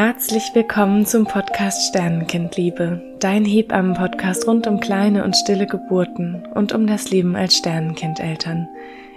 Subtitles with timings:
[0.00, 6.86] Herzlich willkommen zum Podcast Sternenkindliebe, dein Hebammen-Podcast rund um kleine und stille Geburten und um
[6.86, 8.68] das Leben als Sternenkindeltern.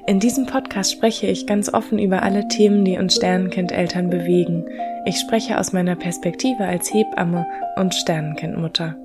[0.07, 4.65] In diesem Podcast spreche ich ganz offen über alle Themen, die uns Sternenkindeltern bewegen.
[5.05, 7.45] Ich spreche aus meiner Perspektive als Hebamme
[7.75, 8.95] und Sternenkindmutter.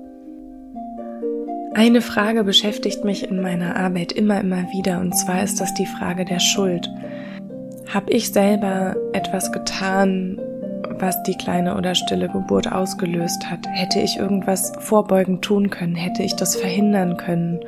[1.75, 5.85] Eine Frage beschäftigt mich in meiner Arbeit immer, immer wieder, und zwar ist das die
[5.85, 6.89] Frage der Schuld.
[7.93, 10.39] Habe ich selber etwas getan,
[10.99, 13.67] was die kleine oder stille Geburt ausgelöst hat.
[13.71, 15.95] Hätte ich irgendwas vorbeugend tun können?
[15.95, 17.59] Hätte ich das verhindern können?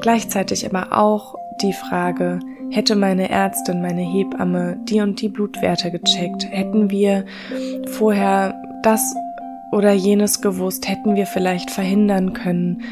[0.00, 6.46] Gleichzeitig aber auch die Frage, hätte meine Ärztin, meine Hebamme die und die Blutwerte gecheckt?
[6.50, 7.24] Hätten wir
[7.86, 9.14] vorher das
[9.72, 10.88] oder jenes gewusst?
[10.88, 12.82] Hätten wir vielleicht verhindern können?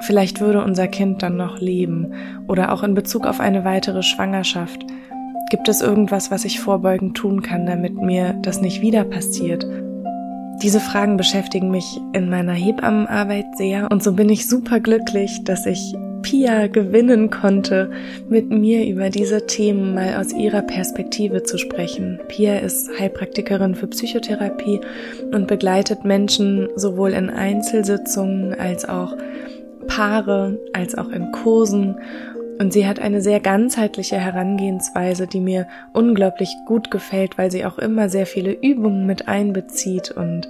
[0.00, 2.12] Vielleicht würde unser Kind dann noch leben.
[2.48, 4.84] Oder auch in Bezug auf eine weitere Schwangerschaft.
[5.50, 9.66] Gibt es irgendwas, was ich vorbeugend tun kann, damit mir das nicht wieder passiert?
[10.62, 15.66] Diese Fragen beschäftigen mich in meiner Hebammenarbeit sehr und so bin ich super glücklich, dass
[15.66, 17.90] ich Pia gewinnen konnte,
[18.28, 22.18] mit mir über diese Themen mal aus ihrer Perspektive zu sprechen.
[22.28, 24.80] Pia ist Heilpraktikerin für Psychotherapie
[25.32, 29.14] und begleitet Menschen sowohl in Einzelsitzungen als auch
[29.86, 31.96] Paare, als auch in Kursen
[32.58, 37.78] und sie hat eine sehr ganzheitliche Herangehensweise, die mir unglaublich gut gefällt, weil sie auch
[37.78, 40.48] immer sehr viele Übungen mit einbezieht und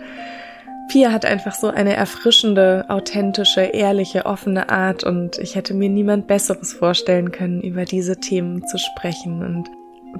[0.88, 6.26] Pia hat einfach so eine erfrischende, authentische, ehrliche, offene Art und ich hätte mir niemand
[6.26, 9.42] Besseres vorstellen können, über diese Themen zu sprechen.
[9.42, 9.70] Und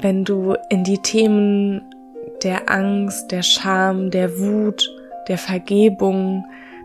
[0.02, 1.82] wenn du in die Themen
[2.42, 4.90] der Angst, der Scham, der Wut,
[5.28, 6.44] der Vergebung,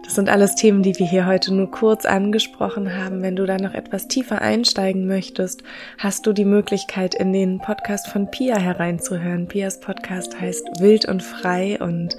[0.09, 3.21] das sind alles Themen, die wir hier heute nur kurz angesprochen haben.
[3.21, 5.61] Wenn du da noch etwas tiefer einsteigen möchtest,
[5.99, 9.47] hast du die Möglichkeit, in den Podcast von Pia hereinzuhören.
[9.47, 12.17] Pias Podcast heißt Wild und Frei und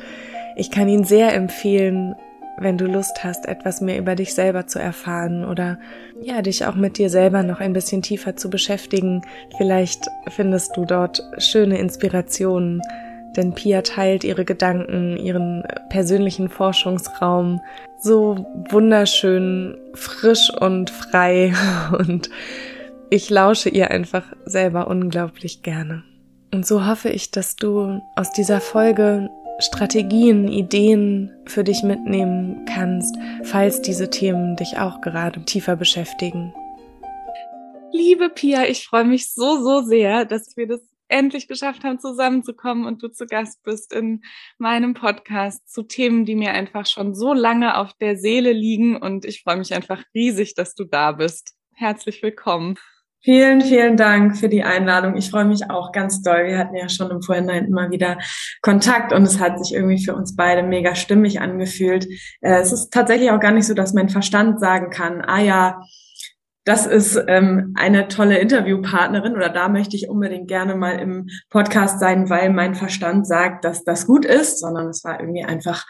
[0.54, 2.14] ich kann ihn sehr empfehlen,
[2.58, 5.80] wenn du Lust hast, etwas mehr über dich selber zu erfahren oder
[6.22, 9.22] ja, dich auch mit dir selber noch ein bisschen tiefer zu beschäftigen.
[9.56, 12.82] Vielleicht findest du dort schöne Inspirationen
[13.36, 17.60] denn Pia teilt ihre Gedanken, ihren persönlichen Forschungsraum
[18.00, 21.52] so wunderschön frisch und frei
[21.98, 22.30] und
[23.10, 26.04] ich lausche ihr einfach selber unglaublich gerne.
[26.52, 29.30] Und so hoffe ich, dass du aus dieser Folge
[29.60, 36.54] Strategien, Ideen für dich mitnehmen kannst, falls diese Themen dich auch gerade tiefer beschäftigen.
[37.92, 40.80] Liebe Pia, ich freue mich so, so sehr, dass wir das
[41.10, 44.22] endlich geschafft haben, zusammenzukommen und du zu Gast bist in
[44.58, 48.96] meinem Podcast zu Themen, die mir einfach schon so lange auf der Seele liegen.
[48.96, 51.54] Und ich freue mich einfach riesig, dass du da bist.
[51.74, 52.76] Herzlich willkommen.
[53.22, 55.14] Vielen, vielen Dank für die Einladung.
[55.14, 56.46] Ich freue mich auch ganz doll.
[56.46, 58.16] Wir hatten ja schon im Vorhinein immer wieder
[58.62, 62.06] Kontakt und es hat sich irgendwie für uns beide mega stimmig angefühlt.
[62.40, 65.82] Äh, es ist tatsächlich auch gar nicht so, dass mein Verstand sagen kann, ah ja,
[66.70, 71.98] das ist ähm, eine tolle Interviewpartnerin oder da möchte ich unbedingt gerne mal im Podcast
[71.98, 75.84] sein, weil mein Verstand sagt, dass das gut ist, sondern es war irgendwie einfach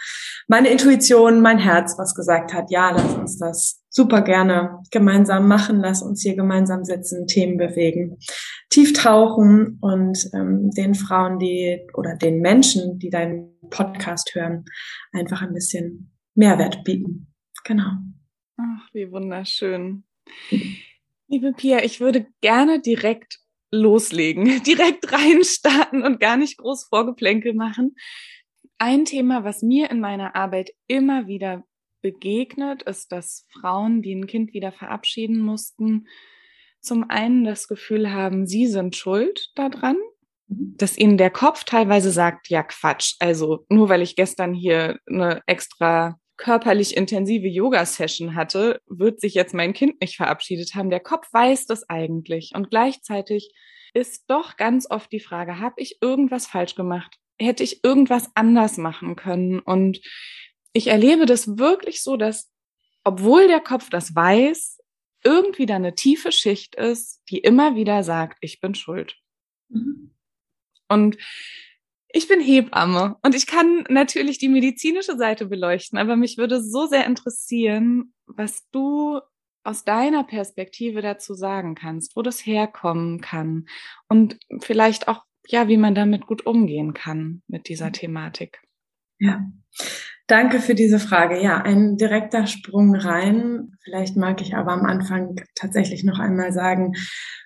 [0.49, 5.81] meine Intuition, mein Herz, was gesagt hat, ja, lass uns das super gerne gemeinsam machen,
[5.81, 8.17] lass uns hier gemeinsam sitzen, Themen bewegen,
[8.71, 14.65] tief tauchen und ähm, den Frauen, die oder den Menschen, die deinen Podcast hören,
[15.13, 17.35] einfach ein bisschen Mehrwert bieten.
[17.65, 17.91] Genau.
[18.57, 20.05] Ach, wie wunderschön.
[21.29, 23.39] Liebe Pia, ich würde gerne direkt
[23.71, 27.95] loslegen, direkt reinstarten und gar nicht groß Vorgeplänkel machen.
[28.79, 31.65] Ein Thema, was mir in meiner Arbeit immer wieder
[32.03, 36.07] begegnet, ist, dass Frauen, die ein Kind wieder verabschieden mussten,
[36.81, 39.97] zum einen das Gefühl haben, sie sind schuld daran,
[40.49, 40.75] mhm.
[40.79, 45.43] dass ihnen der Kopf teilweise sagt, ja Quatsch, also nur weil ich gestern hier eine
[45.47, 50.91] extra körperlich intensive Yoga-Session hatte, wird sich jetzt mein Kind nicht verabschiedet haben.
[50.91, 52.53] Der Kopf weiß das eigentlich.
[52.55, 53.53] Und gleichzeitig
[53.93, 57.17] ist doch ganz oft die Frage, habe ich irgendwas falsch gemacht?
[57.39, 59.61] Hätte ich irgendwas anders machen können?
[59.61, 60.01] Und
[60.73, 62.51] ich erlebe das wirklich so, dass,
[63.05, 64.79] obwohl der Kopf das weiß,
[65.23, 69.17] irgendwie da eine tiefe Schicht ist, die immer wieder sagt, ich bin schuld.
[69.69, 70.15] Mhm.
[70.89, 71.19] Und
[72.13, 76.87] ich bin Hebamme und ich kann natürlich die medizinische Seite beleuchten, aber mich würde so
[76.87, 79.21] sehr interessieren, was du
[79.63, 83.67] aus deiner Perspektive dazu sagen kannst, wo das herkommen kann
[84.09, 87.93] und vielleicht auch, ja, wie man damit gut umgehen kann mit dieser.
[87.93, 88.63] Thematik.
[89.19, 89.45] Ja,
[90.27, 91.43] danke für diese Frage.
[91.43, 93.77] Ja, ein direkter Sprung rein.
[93.83, 96.95] Vielleicht mag ich aber am Anfang tatsächlich noch einmal sagen,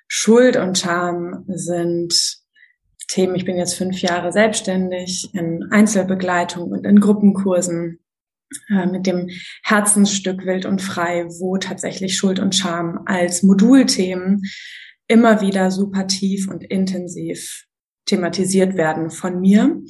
[0.06, 2.43] Schuld und Scham sind
[3.06, 3.34] Themen.
[3.34, 8.00] Ich bin jetzt fünf Jahre selbstständig in Einzelbegleitung und in Gruppenkursen
[8.70, 9.30] äh, mit dem
[9.62, 14.42] Herzensstück Wild und Frei, wo tatsächlich Schuld und Scham als Modulthemen
[15.08, 17.64] immer wieder super tief und intensiv
[18.06, 19.80] thematisiert werden von mir.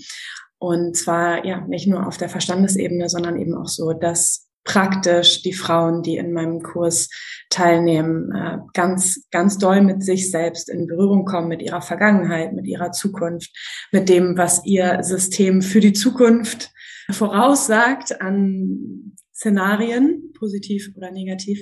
[0.58, 5.52] Und zwar ja nicht nur auf der Verstandesebene, sondern eben auch so, dass praktisch die
[5.52, 7.08] Frauen, die in meinem Kurs
[7.50, 12.66] teilnehmen, äh, ganz, ganz doll mit sich selbst in Berührung kommen, mit ihrer Vergangenheit, mit
[12.66, 13.50] ihrer Zukunft,
[13.92, 16.70] mit dem, was ihr System für die Zukunft
[17.10, 21.60] voraussagt an Szenarien, positiv oder negativ.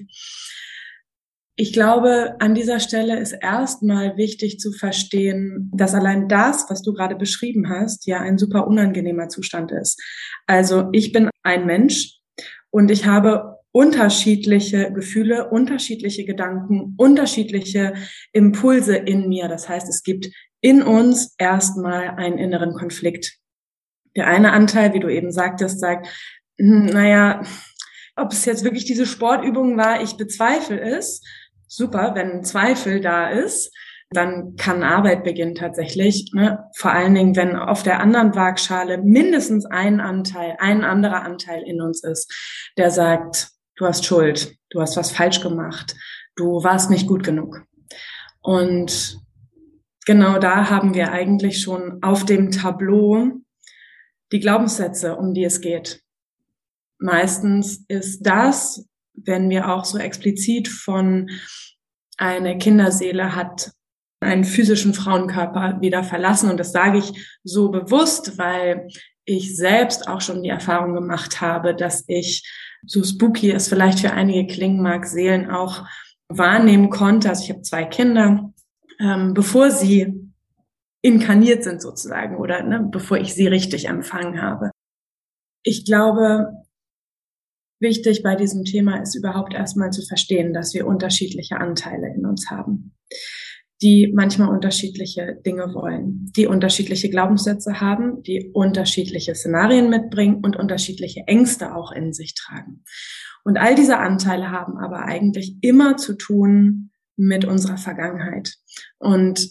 [1.56, 6.94] Ich glaube, an dieser Stelle ist erstmal wichtig zu verstehen, dass allein das, was du
[6.94, 10.00] gerade beschrieben hast, ja ein super unangenehmer Zustand ist.
[10.46, 12.21] Also ich bin ein Mensch
[12.72, 17.94] und ich habe unterschiedliche Gefühle, unterschiedliche Gedanken, unterschiedliche
[18.32, 19.48] Impulse in mir.
[19.48, 20.30] Das heißt, es gibt
[20.60, 23.38] in uns erstmal einen inneren Konflikt.
[24.16, 26.06] Der eine Anteil, wie du eben sagtest, sagt,
[26.58, 27.42] hm, naja,
[28.16, 31.22] ob es jetzt wirklich diese Sportübung war, ich bezweifle es.
[31.66, 33.74] Super, wenn Zweifel da ist,
[34.12, 36.30] dann kann Arbeit beginnen tatsächlich.
[36.32, 36.64] Ne?
[36.76, 41.80] Vor allen Dingen, wenn auf der anderen Waagschale mindestens ein Anteil, ein anderer Anteil in
[41.80, 42.32] uns ist,
[42.76, 45.94] der sagt, du hast Schuld, du hast was falsch gemacht,
[46.36, 47.62] du warst nicht gut genug.
[48.40, 49.18] Und
[50.06, 53.32] genau da haben wir eigentlich schon auf dem Tableau
[54.32, 56.02] die Glaubenssätze, um die es geht.
[56.98, 61.30] Meistens ist das, wenn wir auch so explizit von
[62.16, 63.72] eine Kinderseele hat
[64.22, 66.50] einen physischen Frauenkörper wieder verlassen.
[66.50, 68.88] Und das sage ich so bewusst, weil
[69.24, 72.48] ich selbst auch schon die Erfahrung gemacht habe, dass ich,
[72.84, 75.86] so spooky es vielleicht für einige klingen mag, Seelen auch
[76.28, 77.28] wahrnehmen konnte.
[77.28, 78.52] Also ich habe zwei Kinder,
[78.98, 80.32] ähm, bevor sie
[81.02, 84.70] inkarniert sind sozusagen oder ne, bevor ich sie richtig empfangen habe.
[85.64, 86.52] Ich glaube,
[87.80, 92.50] wichtig bei diesem Thema ist überhaupt erstmal zu verstehen, dass wir unterschiedliche Anteile in uns
[92.50, 92.94] haben,
[93.82, 101.22] die manchmal unterschiedliche Dinge wollen, die unterschiedliche Glaubenssätze haben, die unterschiedliche Szenarien mitbringen und unterschiedliche
[101.26, 102.84] Ängste auch in sich tragen.
[103.44, 108.54] Und all diese Anteile haben aber eigentlich immer zu tun mit unserer Vergangenheit.
[108.98, 109.50] Und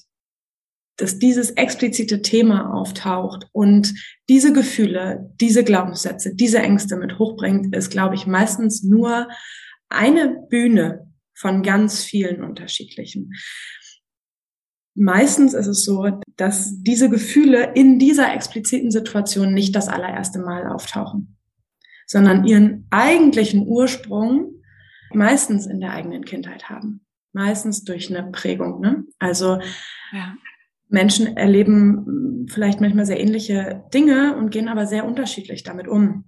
[0.95, 3.93] dass dieses explizite Thema auftaucht und
[4.29, 9.27] diese Gefühle, diese Glaubenssätze, diese Ängste mit hochbringt, ist, glaube ich, meistens nur
[9.89, 13.33] eine Bühne von ganz vielen unterschiedlichen.
[14.93, 20.67] Meistens ist es so, dass diese Gefühle in dieser expliziten Situation nicht das allererste Mal
[20.67, 21.37] auftauchen,
[22.05, 24.61] sondern ihren eigentlichen Ursprung
[25.13, 27.05] meistens in der eigenen Kindheit haben.
[27.33, 28.81] Meistens durch eine Prägung.
[28.81, 29.05] Ne?
[29.19, 29.59] Also
[30.11, 30.35] ja.
[30.89, 36.25] Menschen erleben hm, vielleicht manchmal sehr ähnliche Dinge und gehen aber sehr unterschiedlich damit um.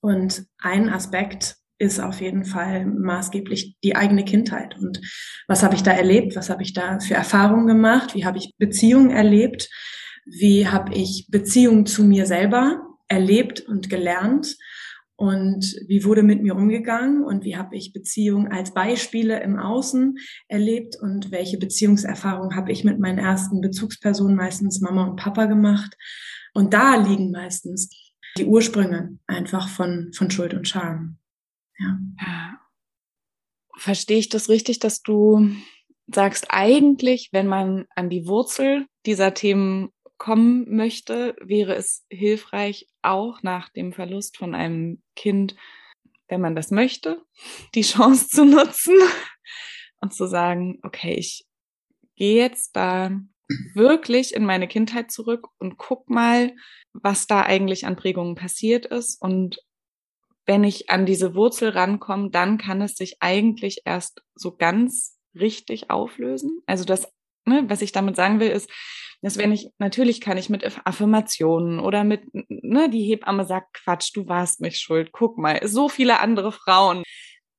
[0.00, 4.76] Und ein Aspekt ist auf jeden Fall maßgeblich die eigene Kindheit.
[4.78, 5.00] Und
[5.46, 6.36] was habe ich da erlebt?
[6.36, 8.14] Was habe ich da für Erfahrungen gemacht?
[8.14, 9.70] Wie habe ich Beziehungen erlebt?
[10.26, 14.56] Wie habe ich Beziehungen zu mir selber erlebt und gelernt?
[15.20, 20.16] und wie wurde mit mir umgegangen und wie habe ich Beziehungen als Beispiele im Außen
[20.46, 25.96] erlebt und welche Beziehungserfahrungen habe ich mit meinen ersten Bezugspersonen, meistens Mama und Papa gemacht.
[26.54, 27.90] Und da liegen meistens
[28.36, 31.18] die Ursprünge einfach von, von Schuld und Scham.
[31.78, 32.60] Ja.
[33.76, 35.50] Verstehe ich das richtig, dass du
[36.08, 43.42] sagst, eigentlich, wenn man an die Wurzel dieser Themen kommen möchte, wäre es hilfreich, auch
[43.42, 45.54] nach dem Verlust von einem Kind,
[46.28, 47.22] wenn man das möchte,
[47.74, 48.96] die Chance zu nutzen
[50.00, 51.46] und zu sagen, okay, ich
[52.16, 53.10] gehe jetzt da
[53.74, 56.54] wirklich in meine Kindheit zurück und guck mal,
[56.92, 59.20] was da eigentlich an Prägungen passiert ist.
[59.22, 59.60] Und
[60.48, 65.90] wenn ich an diese Wurzel rankomme, dann kann es sich eigentlich erst so ganz richtig
[65.90, 66.62] auflösen.
[66.64, 67.06] Also das,
[67.44, 68.70] ne, was ich damit sagen will, ist,
[69.20, 74.10] dass wenn ich, natürlich kann ich mit Affirmationen oder mit, ne, die Hebamme sagt, Quatsch,
[74.14, 75.12] du warst nicht schuld.
[75.12, 77.02] Guck mal, so viele andere Frauen,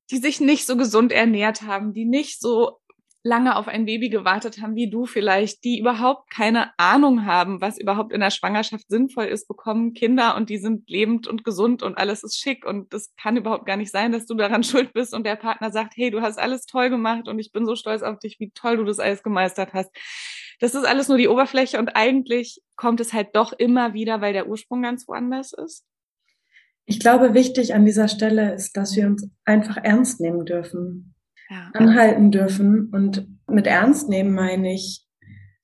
[0.09, 2.78] die sich nicht so gesund ernährt haben, die nicht so
[3.23, 7.77] lange auf ein Baby gewartet haben wie du vielleicht, die überhaupt keine Ahnung haben, was
[7.77, 11.97] überhaupt in der Schwangerschaft sinnvoll ist, bekommen Kinder und die sind lebend und gesund und
[11.97, 15.13] alles ist schick und das kann überhaupt gar nicht sein, dass du daran schuld bist
[15.13, 18.01] und der Partner sagt, hey, du hast alles toll gemacht und ich bin so stolz
[18.01, 19.91] auf dich, wie toll du das alles gemeistert hast
[20.59, 24.33] das ist alles nur die Oberfläche und eigentlich kommt es halt doch immer wieder, weil
[24.33, 25.85] der Ursprung ganz woanders ist.
[26.85, 31.15] Ich glaube, wichtig an dieser Stelle ist, dass wir uns einfach ernst nehmen dürfen,
[31.49, 31.71] ja.
[31.73, 32.89] anhalten dürfen.
[32.91, 35.05] Und mit ernst nehmen meine ich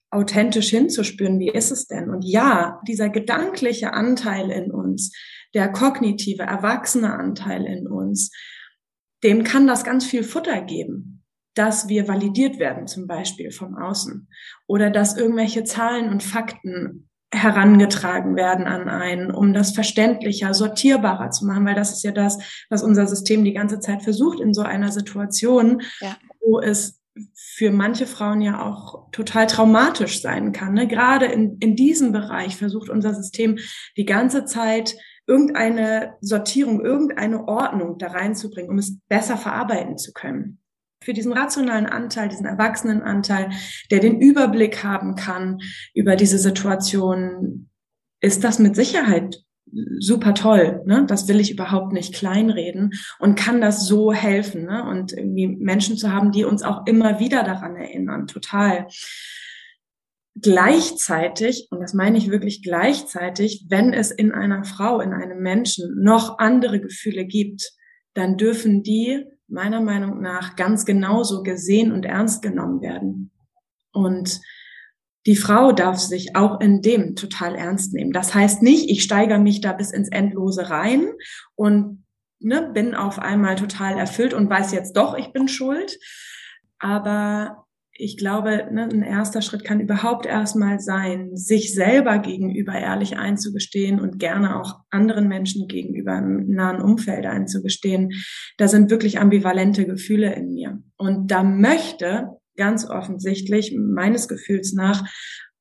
[0.10, 2.10] authentisch hinzuspüren, wie ist es denn?
[2.10, 5.12] Und ja, dieser gedankliche Anteil in uns,
[5.54, 8.32] der kognitive, erwachsene Anteil in uns,
[9.24, 11.24] dem kann das ganz viel Futter geben,
[11.54, 14.30] dass wir validiert werden, zum Beispiel vom Außen,
[14.68, 21.46] oder dass irgendwelche Zahlen und Fakten herangetragen werden an einen, um das verständlicher, sortierbarer zu
[21.46, 22.40] machen, weil das ist ja das,
[22.70, 26.18] was unser System die ganze Zeit versucht in so einer Situation, ja.
[26.40, 27.02] wo es
[27.34, 30.74] für manche Frauen ja auch total traumatisch sein kann.
[30.74, 30.88] Ne?
[30.88, 33.58] Gerade in, in diesem Bereich versucht unser System
[33.96, 34.96] die ganze Zeit
[35.28, 40.60] irgendeine Sortierung, irgendeine Ordnung da reinzubringen, um es besser verarbeiten zu können.
[41.06, 43.52] Für diesen rationalen Anteil, diesen erwachsenen Anteil,
[43.92, 45.62] der den Überblick haben kann
[45.94, 47.70] über diese Situation,
[48.22, 49.46] ist das mit Sicherheit
[50.00, 50.82] super toll.
[50.86, 51.06] Ne?
[51.08, 54.66] Das will ich überhaupt nicht kleinreden und kann das so helfen.
[54.66, 54.84] Ne?
[54.84, 58.88] Und irgendwie Menschen zu haben, die uns auch immer wieder daran erinnern, total.
[60.42, 66.02] Gleichzeitig, und das meine ich wirklich gleichzeitig, wenn es in einer Frau, in einem Menschen
[66.02, 67.72] noch andere Gefühle gibt,
[68.16, 73.32] dann dürfen die meiner Meinung nach ganz genauso gesehen und ernst genommen werden.
[73.92, 74.42] Und
[75.26, 78.12] die Frau darf sich auch in dem total ernst nehmen.
[78.12, 81.08] Das heißt nicht, ich steigere mich da bis ins Endlose rein
[81.56, 82.06] und
[82.40, 85.98] ne, bin auf einmal total erfüllt und weiß jetzt doch, ich bin schuld.
[86.78, 87.65] Aber
[87.98, 94.02] ich glaube, ne, ein erster Schritt kann überhaupt erstmal sein, sich selber gegenüber ehrlich einzugestehen
[94.02, 98.12] und gerne auch anderen Menschen gegenüber im nahen Umfeld einzugestehen.
[98.58, 100.84] Da sind wirklich ambivalente Gefühle in mir.
[100.98, 105.10] Und da möchte ganz offensichtlich meines Gefühls nach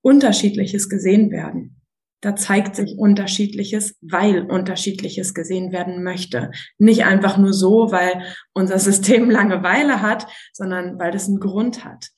[0.02, 1.80] unterschiedliches gesehen werden.
[2.24, 6.50] Da zeigt sich unterschiedliches, weil unterschiedliches gesehen werden möchte.
[6.78, 8.22] Nicht einfach nur so, weil
[8.54, 12.08] unser System Langeweile hat, sondern weil das einen Grund hat.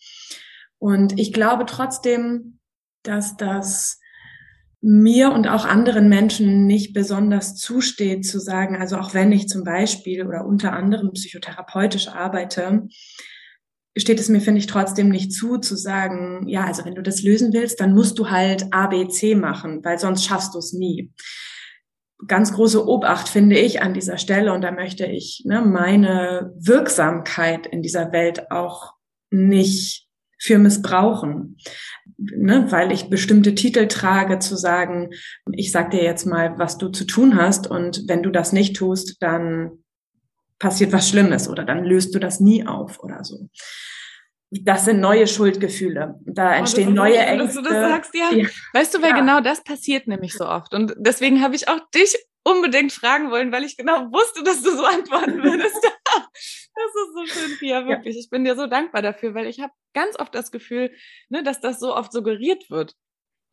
[0.78, 2.58] Und ich glaube trotzdem,
[3.02, 3.98] dass das
[4.80, 9.64] mir und auch anderen Menschen nicht besonders zusteht zu sagen, also auch wenn ich zum
[9.64, 12.86] Beispiel oder unter anderem psychotherapeutisch arbeite,
[13.96, 17.22] steht es mir, finde ich, trotzdem nicht zu, zu sagen, ja, also wenn du das
[17.22, 20.72] lösen willst, dann musst du halt A, B, C machen, weil sonst schaffst du es
[20.72, 21.12] nie.
[22.28, 27.66] Ganz große Obacht finde ich an dieser Stelle und da möchte ich ne, meine Wirksamkeit
[27.66, 28.92] in dieser Welt auch
[29.30, 30.05] nicht
[30.38, 31.56] für missbrauchen,
[32.18, 35.10] ne, weil ich bestimmte Titel trage, zu sagen,
[35.52, 38.76] ich sag dir jetzt mal, was du zu tun hast und wenn du das nicht
[38.76, 39.70] tust, dann
[40.58, 43.48] passiert was Schlimmes oder dann löst du das nie auf oder so.
[44.50, 46.20] Das sind neue Schuldgefühle.
[46.24, 47.46] Da oh, entstehen neue Ängste.
[47.46, 48.30] Dass du das sagst, ja.
[48.32, 48.46] ja.
[48.72, 49.18] Weißt du, weil ja.
[49.18, 50.72] genau das passiert nämlich so oft.
[50.72, 54.70] Und deswegen habe ich auch dich unbedingt fragen wollen, weil ich genau wusste, dass du
[54.70, 55.76] so antworten würdest.
[56.18, 58.14] das ist so schön, Pia, wirklich.
[58.14, 58.20] Ja.
[58.20, 60.92] Ich bin dir so dankbar dafür, weil ich habe ganz oft das Gefühl,
[61.28, 62.94] ne, dass das so oft suggeriert wird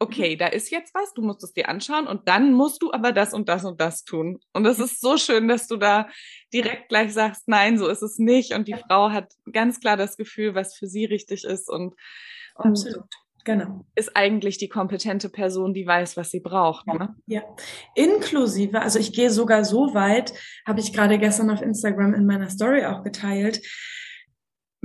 [0.04, 3.14] okay, da ist jetzt was, du musst es dir anschauen und dann musst du aber
[3.14, 4.40] das und das und das tun.
[4.52, 6.10] Und es ist so schön, dass du da
[6.52, 8.54] direkt gleich sagst, nein, so ist es nicht.
[8.54, 11.96] Und die Frau hat ganz klar das Gefühl, was für sie richtig ist und,
[12.56, 13.06] und Absolut.
[13.44, 13.86] Genau.
[13.96, 16.88] Ist eigentlich die kompetente Person, die weiß, was sie braucht.
[16.88, 17.16] Ja, ne?
[17.28, 17.42] ja.
[17.96, 20.34] Inklusive, also ich gehe sogar so weit,
[20.66, 23.62] habe ich gerade gestern auf Instagram in meiner Story auch geteilt,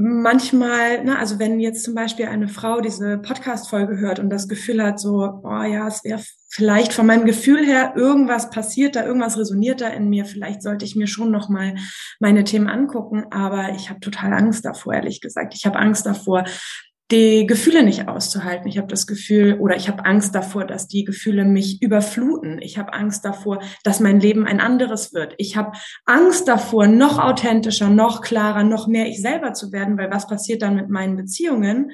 [0.00, 4.80] manchmal, ne, also wenn jetzt zum Beispiel eine Frau diese Podcast-Folge hört und das Gefühl
[4.80, 9.36] hat, so, oh ja, es wäre vielleicht von meinem Gefühl her irgendwas passiert da, irgendwas
[9.36, 11.74] resoniert da in mir, vielleicht sollte ich mir schon nochmal
[12.20, 15.52] meine Themen angucken, aber ich habe total Angst davor, ehrlich gesagt.
[15.56, 16.44] Ich habe Angst davor,
[17.10, 18.68] die Gefühle nicht auszuhalten.
[18.68, 22.60] Ich habe das Gefühl oder ich habe Angst davor, dass die Gefühle mich überfluten.
[22.60, 25.34] Ich habe Angst davor, dass mein Leben ein anderes wird.
[25.38, 25.72] Ich habe
[26.04, 30.60] Angst davor, noch authentischer, noch klarer, noch mehr ich selber zu werden, weil was passiert
[30.60, 31.92] dann mit meinen Beziehungen?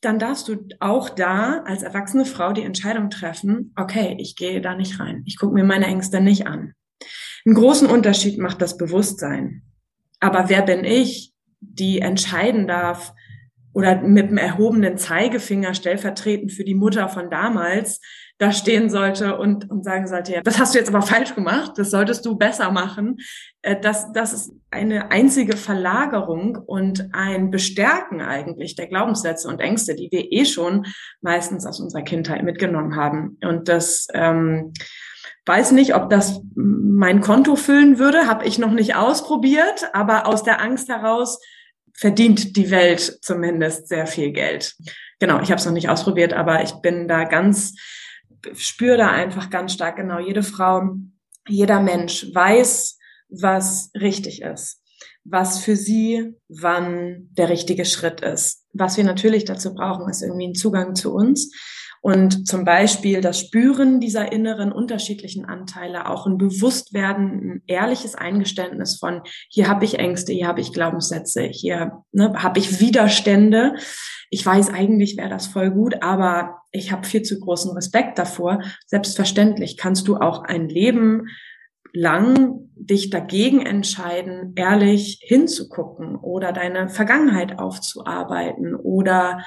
[0.00, 4.74] Dann darfst du auch da als erwachsene Frau die Entscheidung treffen, okay, ich gehe da
[4.74, 5.24] nicht rein.
[5.26, 6.72] Ich gucke mir meine Ängste nicht an.
[7.44, 9.62] Einen großen Unterschied macht das Bewusstsein.
[10.20, 13.12] Aber wer bin ich, die entscheiden darf,
[13.72, 18.00] oder mit dem erhobenen Zeigefinger stellvertretend für die Mutter von damals
[18.40, 21.72] da stehen sollte und, und sagen sollte, ja, das hast du jetzt aber falsch gemacht,
[21.76, 23.18] das solltest du besser machen.
[23.60, 29.94] Äh, das, das ist eine einzige Verlagerung und ein Bestärken eigentlich der Glaubenssätze und Ängste,
[29.94, 30.86] die wir eh schon
[31.20, 33.36] meistens aus unserer Kindheit mitgenommen haben.
[33.44, 34.72] Und das ähm,
[35.44, 40.44] weiß nicht, ob das mein Konto füllen würde, habe ich noch nicht ausprobiert, aber aus
[40.44, 41.40] der Angst heraus
[41.94, 44.74] verdient die Welt zumindest sehr viel Geld.
[45.18, 47.74] Genau, ich habe es noch nicht ausprobiert, aber ich bin da ganz,
[48.54, 50.94] spüre da einfach ganz stark genau, jede Frau,
[51.46, 54.82] jeder Mensch weiß, was richtig ist,
[55.24, 58.64] was für sie wann der richtige Schritt ist.
[58.72, 61.52] Was wir natürlich dazu brauchen, ist irgendwie ein Zugang zu uns.
[62.02, 68.96] Und zum Beispiel das Spüren dieser inneren unterschiedlichen Anteile, auch ein Bewusstwerden, ein ehrliches Eingeständnis
[68.98, 73.74] von, hier habe ich Ängste, hier habe ich Glaubenssätze, hier ne, habe ich Widerstände.
[74.30, 78.62] Ich weiß eigentlich wäre das voll gut, aber ich habe viel zu großen Respekt davor.
[78.86, 81.26] Selbstverständlich kannst du auch ein Leben
[81.92, 89.44] lang dich dagegen entscheiden, ehrlich hinzugucken oder deine Vergangenheit aufzuarbeiten oder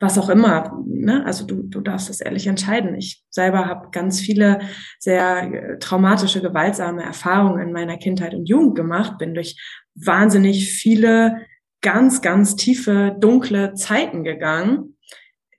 [0.00, 0.82] was auch immer.
[0.86, 1.24] Ne?
[1.26, 2.94] Also du, du darfst das ehrlich entscheiden.
[2.94, 4.60] Ich selber habe ganz viele
[4.98, 9.56] sehr äh, traumatische, gewaltsame Erfahrungen in meiner Kindheit und Jugend gemacht, bin durch
[9.94, 11.42] wahnsinnig viele
[11.82, 14.96] ganz, ganz tiefe, dunkle Zeiten gegangen.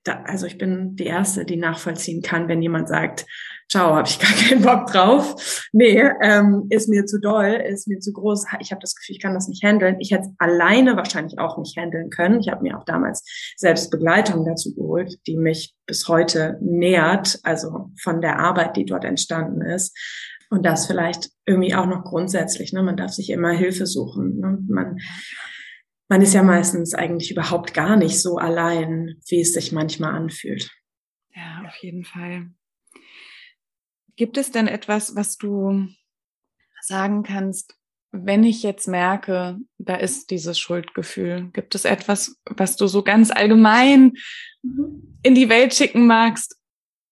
[0.04, 3.28] Da, also ich bin die Erste, die nachvollziehen kann, wenn jemand sagt,
[3.72, 5.70] ciao, habe ich gar keinen Bock drauf.
[5.72, 8.46] Nee, ähm, ist mir zu doll, ist mir zu groß.
[8.60, 9.96] Ich habe das Gefühl, ich kann das nicht handeln.
[10.00, 12.40] Ich hätte es alleine wahrscheinlich auch nicht handeln können.
[12.42, 13.24] Ich habe mir auch damals
[13.56, 19.06] selbst Begleitung dazu geholt, die mich bis heute nährt, also von der Arbeit, die dort
[19.06, 19.98] entstanden ist.
[20.50, 22.74] Und das vielleicht irgendwie auch noch grundsätzlich.
[22.74, 22.84] Ne?
[22.84, 24.38] Man darf sich immer Hilfe suchen.
[24.40, 24.58] Ne?
[24.68, 24.98] Man,
[26.10, 30.70] man ist ja meistens eigentlich überhaupt gar nicht so allein, wie es sich manchmal anfühlt.
[31.34, 32.52] Ja, auf jeden Fall.
[34.22, 35.88] Gibt es denn etwas, was du
[36.80, 37.74] sagen kannst,
[38.12, 43.32] wenn ich jetzt merke, da ist dieses Schuldgefühl, gibt es etwas, was du so ganz
[43.32, 44.14] allgemein
[44.62, 45.18] mhm.
[45.24, 46.56] in die Welt schicken magst,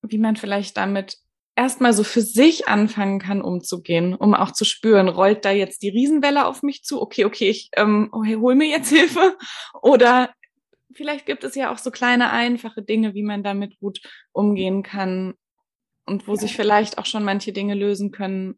[0.03, 1.17] wie man vielleicht damit
[1.55, 5.89] erstmal so für sich anfangen kann, umzugehen, um auch zu spüren, rollt da jetzt die
[5.89, 7.01] Riesenwelle auf mich zu?
[7.01, 9.35] Okay, okay, ich ähm, okay, hol mir jetzt Hilfe.
[9.81, 10.31] Oder
[10.93, 13.99] vielleicht gibt es ja auch so kleine, einfache Dinge, wie man damit gut
[14.31, 15.33] umgehen kann,
[16.09, 18.57] und wo sich vielleicht auch schon manche Dinge lösen können,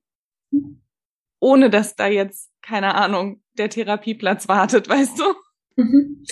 [1.40, 5.24] ohne dass da jetzt, keine Ahnung, der Therapieplatz wartet, weißt du?
[5.76, 6.24] Mhm.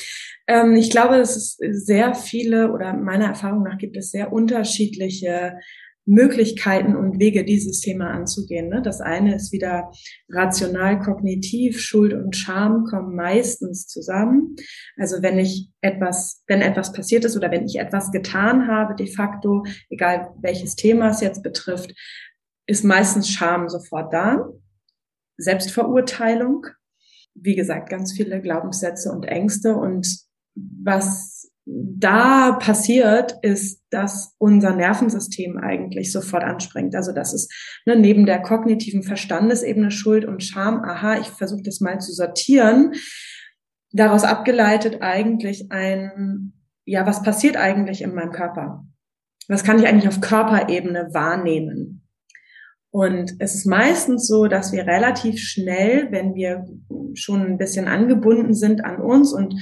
[0.47, 5.59] Ähm, ich glaube, dass es sehr viele oder meiner Erfahrung nach gibt es sehr unterschiedliche
[6.09, 8.67] Möglichkeiten und Wege, dieses Thema anzugehen.
[8.67, 8.81] Ne?
[8.81, 9.91] Das eine ist wieder
[10.27, 14.55] rational, kognitiv, Schuld und Scham kommen meistens zusammen.
[14.97, 19.05] Also wenn ich etwas, wenn etwas passiert ist oder wenn ich etwas getan habe, de
[19.05, 21.93] facto, egal welches Thema es jetzt betrifft,
[22.65, 24.49] ist meistens Scham sofort da.
[25.37, 26.65] Selbstverurteilung,
[27.35, 30.07] wie gesagt, ganz viele Glaubenssätze und Ängste und
[30.55, 36.95] was da passiert, ist, dass unser Nervensystem eigentlich sofort anspringt.
[36.95, 37.51] Also das ist
[37.85, 42.93] ne, neben der kognitiven Verstandesebene Schuld und Scham, aha, ich versuche das mal zu sortieren,
[43.91, 46.53] daraus abgeleitet eigentlich ein,
[46.85, 48.85] ja, was passiert eigentlich in meinem Körper?
[49.47, 52.05] Was kann ich eigentlich auf Körperebene wahrnehmen?
[52.91, 56.65] Und es ist meistens so, dass wir relativ schnell, wenn wir
[57.13, 59.53] schon ein bisschen angebunden sind an uns und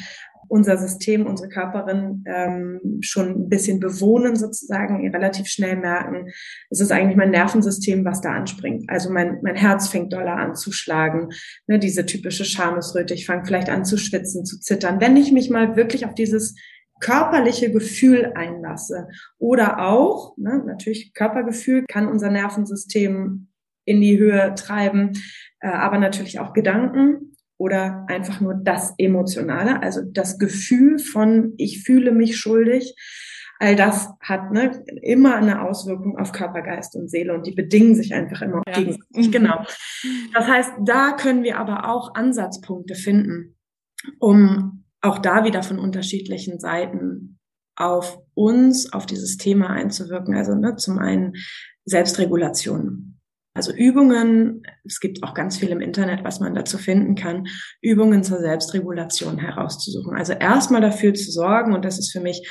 [0.47, 6.29] unser System, unsere Körperin ähm, schon ein bisschen bewohnen sozusagen, relativ schnell merken,
[6.69, 8.89] es ist eigentlich mein Nervensystem, was da anspringt.
[8.89, 11.29] Also mein, mein Herz fängt doller an zu schlagen,
[11.67, 15.01] ne, diese typische Schamesröte, ich fange vielleicht an zu schwitzen, zu zittern.
[15.01, 16.55] Wenn ich mich mal wirklich auf dieses
[16.99, 19.07] körperliche Gefühl einlasse
[19.37, 23.47] oder auch, ne, natürlich Körpergefühl kann unser Nervensystem
[23.85, 25.13] in die Höhe treiben,
[25.59, 27.26] äh, aber natürlich auch Gedanken
[27.57, 32.95] oder einfach nur das Emotionale, also das Gefühl von, ich fühle mich schuldig.
[33.59, 37.95] All das hat ne, immer eine Auswirkung auf Körper, Geist und Seele und die bedingen
[37.95, 38.73] sich einfach immer ja.
[38.73, 39.31] gegenseitig.
[39.31, 39.65] Genau.
[40.33, 43.57] Das heißt, da können wir aber auch Ansatzpunkte finden,
[44.19, 47.39] um auch da wieder von unterschiedlichen Seiten
[47.75, 50.35] auf uns, auf dieses Thema einzuwirken.
[50.35, 51.33] Also ne, zum einen
[51.85, 53.16] Selbstregulation.
[53.57, 57.47] Also Übungen, es gibt auch ganz viel im Internet, was man dazu finden kann,
[57.81, 60.15] Übungen zur Selbstregulation herauszusuchen.
[60.15, 62.47] Also erstmal dafür zu sorgen, und das ist für mich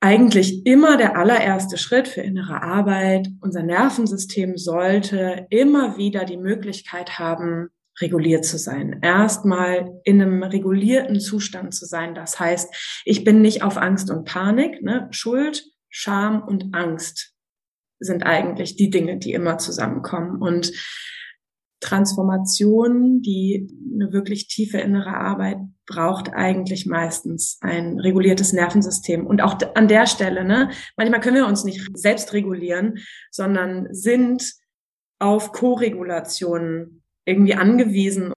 [0.00, 3.28] eigentlich immer der allererste Schritt für innere Arbeit.
[3.40, 7.68] Unser Nervensystem sollte immer wieder die Möglichkeit haben,
[8.00, 8.98] reguliert zu sein.
[9.00, 12.16] Erstmal in einem regulierten Zustand zu sein.
[12.16, 15.06] Das heißt, ich bin nicht auf Angst und Panik, ne?
[15.12, 17.33] Schuld, Scham und Angst
[18.04, 20.40] sind eigentlich die Dinge, die immer zusammenkommen.
[20.40, 20.72] Und
[21.80, 29.26] Transformation, die eine wirklich tiefe innere Arbeit braucht eigentlich meistens ein reguliertes Nervensystem.
[29.26, 32.98] Und auch an der Stelle, ne, manchmal können wir uns nicht selbst regulieren,
[33.30, 34.54] sondern sind
[35.18, 38.32] auf Koregulationen irgendwie angewiesen.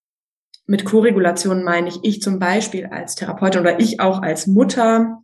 [0.66, 5.24] Mit Koregulation meine ich, ich zum Beispiel als Therapeutin oder ich auch als Mutter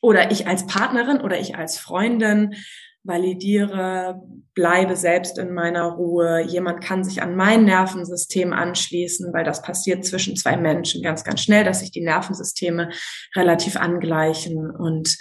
[0.00, 2.54] oder ich als Partnerin oder ich als Freundin
[3.04, 4.20] validiere,
[4.54, 6.42] bleibe selbst in meiner Ruhe.
[6.42, 11.42] Jemand kann sich an mein Nervensystem anschließen, weil das passiert zwischen zwei Menschen ganz, ganz
[11.42, 12.90] schnell, dass sich die Nervensysteme
[13.36, 15.16] relativ angleichen und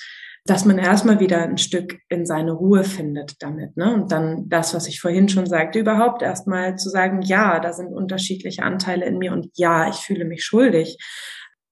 [0.48, 3.76] dass man erstmal wieder ein Stück in seine Ruhe findet damit.
[3.76, 3.94] Ne?
[3.94, 7.94] Und dann das, was ich vorhin schon sagte, überhaupt erstmal zu sagen, ja, da sind
[7.94, 10.98] unterschiedliche Anteile in mir und ja, ich fühle mich schuldig,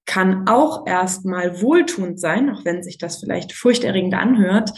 [0.04, 4.70] kann auch erstmal wohltuend sein, auch wenn sich das vielleicht furchterregend anhört,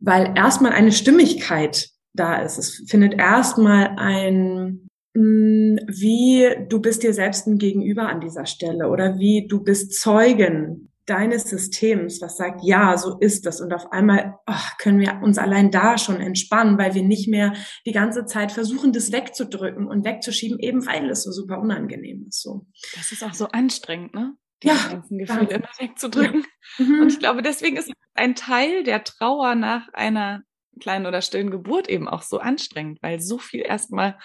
[0.00, 2.58] weil erstmal eine Stimmigkeit da ist.
[2.58, 8.88] Es findet erstmal ein mm, wie du bist dir selbst ein Gegenüber an dieser Stelle
[8.88, 13.60] oder wie du bist Zeugen deines Systems, was sagt, ja, so ist das.
[13.60, 17.52] Und auf einmal oh, können wir uns allein da schon entspannen, weil wir nicht mehr
[17.86, 22.42] die ganze Zeit versuchen, das wegzudrücken und wegzuschieben, eben weil es so super unangenehm ist.
[22.42, 22.66] So.
[22.96, 24.34] Das ist auch so anstrengend, ne?
[24.62, 26.44] Die ja, ganzen Gefühle immer wegzudrücken.
[26.78, 27.00] Mhm.
[27.00, 30.42] Und ich glaube, deswegen ist ein Teil der Trauer nach einer
[30.80, 34.18] kleinen oder stillen Geburt eben auch so anstrengend, weil so viel erstmal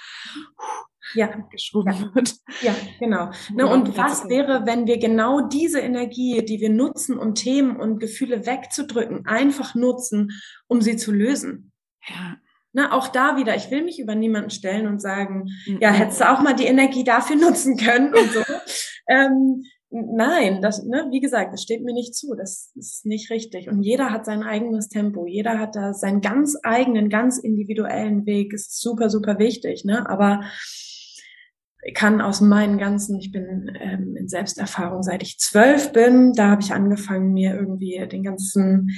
[1.14, 1.28] ja.
[1.52, 2.16] geschoben ja.
[2.16, 2.36] wird.
[2.62, 3.32] Ja, genau.
[3.54, 8.00] Ne, und was wäre, wenn wir genau diese Energie, die wir nutzen, um Themen und
[8.00, 10.32] Gefühle wegzudrücken, einfach nutzen,
[10.68, 11.72] um sie zu lösen?
[12.08, 12.38] Ja.
[12.74, 15.80] Na, auch da wieder, ich will mich über niemanden stellen und sagen, mhm.
[15.82, 18.42] ja, hättest du auch mal die Energie dafür nutzen können und so.
[19.10, 22.34] ähm, Nein, das, ne, wie gesagt, das steht mir nicht zu.
[22.34, 23.68] Das ist nicht richtig.
[23.68, 25.28] Und jeder hat sein eigenes Tempo.
[25.28, 28.54] Jeder hat da seinen ganz eigenen, ganz individuellen Weg.
[28.54, 29.84] Ist super, super wichtig.
[29.84, 30.10] Ne?
[30.10, 30.42] Aber
[31.84, 36.52] ich kann aus meinen ganzen, ich bin ähm, in Selbsterfahrung, seit ich zwölf bin, da
[36.52, 38.92] habe ich angefangen, mir irgendwie den ganzen,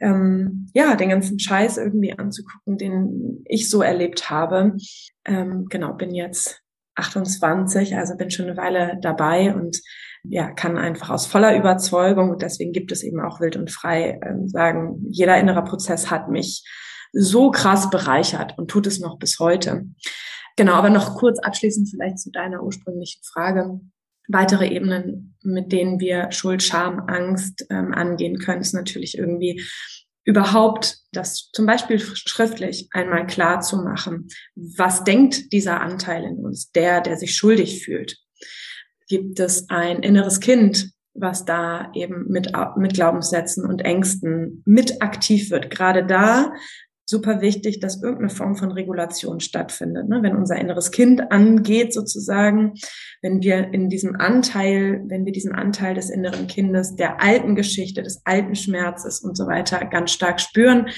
[0.00, 4.76] ähm, ja, den ganzen Scheiß irgendwie anzugucken, den ich so erlebt habe.
[5.24, 6.62] Ähm, genau, bin jetzt
[6.96, 9.80] 28, also bin schon eine Weile dabei und
[10.28, 14.18] ja, kann einfach aus voller Überzeugung, und deswegen gibt es eben auch wild und frei,
[14.20, 16.64] äh, sagen, jeder innere Prozess hat mich
[17.12, 19.86] so krass bereichert und tut es noch bis heute.
[20.56, 23.80] Genau, aber noch kurz abschließend vielleicht zu deiner ursprünglichen Frage.
[24.28, 29.62] Weitere Ebenen, mit denen wir Schuld, Scham, Angst ähm, angehen können, ist natürlich irgendwie
[30.24, 34.28] überhaupt das zum Beispiel schriftlich einmal klar zu machen.
[34.56, 38.18] Was denkt dieser Anteil in uns, der, der sich schuldig fühlt?
[39.08, 45.50] Gibt es ein inneres Kind, was da eben mit, mit Glaubenssätzen und Ängsten mit aktiv
[45.50, 45.70] wird.
[45.70, 46.52] Gerade da
[47.08, 50.08] super wichtig, dass irgendeine Form von Regulation stattfindet.
[50.08, 50.22] Ne?
[50.22, 52.74] Wenn unser inneres Kind angeht sozusagen,
[53.22, 58.02] wenn wir in diesem Anteil, wenn wir diesen Anteil des inneren Kindes, der alten Geschichte,
[58.02, 60.88] des alten Schmerzes und so weiter ganz stark spüren,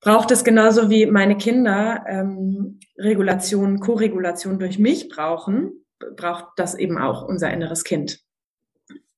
[0.00, 5.79] braucht es genauso wie meine Kinder ähm, Regulation, Koregulation durch mich brauchen,
[6.16, 8.20] braucht das eben auch unser inneres Kind.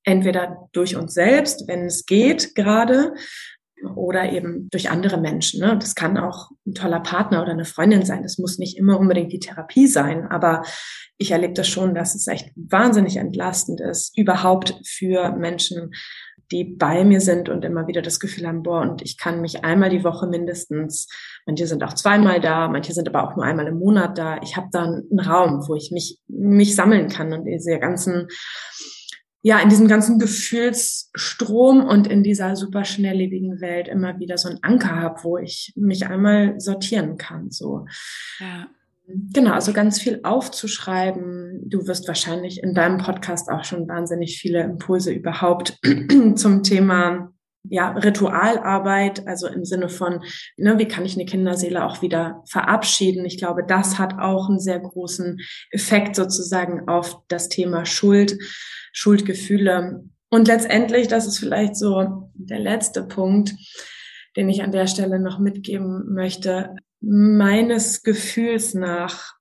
[0.05, 3.15] Entweder durch uns selbst, wenn es geht gerade,
[3.97, 5.61] oder eben durch andere Menschen.
[5.61, 5.77] Ne?
[5.79, 8.23] Das kann auch ein toller Partner oder eine Freundin sein.
[8.23, 10.63] Das muss nicht immer unbedingt die Therapie sein, aber
[11.19, 15.93] ich erlebe das schon, dass es echt wahnsinnig entlastend ist, überhaupt für Menschen,
[16.53, 19.65] die bei mir sind und immer wieder das Gefühl haben, boah, und ich kann mich
[19.65, 21.09] einmal die Woche mindestens,
[21.47, 24.39] manche sind auch zweimal da, manche sind aber auch nur einmal im Monat da.
[24.43, 28.29] Ich habe da einen Raum, wo ich mich, mich sammeln kann und diese ganzen,
[29.41, 34.63] ja, in diesem ganzen Gefühlsstrom und in dieser super schnelllebigen Welt immer wieder so einen
[34.63, 37.87] Anker habe, wo ich mich einmal sortieren kann, so.
[38.39, 38.69] Ja.
[39.33, 41.61] Genau, also ganz viel aufzuschreiben.
[41.67, 45.79] Du wirst wahrscheinlich in deinem Podcast auch schon wahnsinnig viele Impulse überhaupt
[46.37, 47.33] zum Thema
[47.65, 50.23] ja, Ritualarbeit, also im Sinne von,
[50.57, 53.25] ne, wie kann ich eine Kinderseele auch wieder verabschieden?
[53.25, 55.39] Ich glaube, das hat auch einen sehr großen
[55.71, 58.37] Effekt sozusagen auf das Thema Schuld,
[58.93, 60.05] Schuldgefühle.
[60.29, 63.55] Und letztendlich, das ist vielleicht so der letzte Punkt,
[64.37, 69.35] den ich an der Stelle noch mitgeben möchte meines Gefühls nach,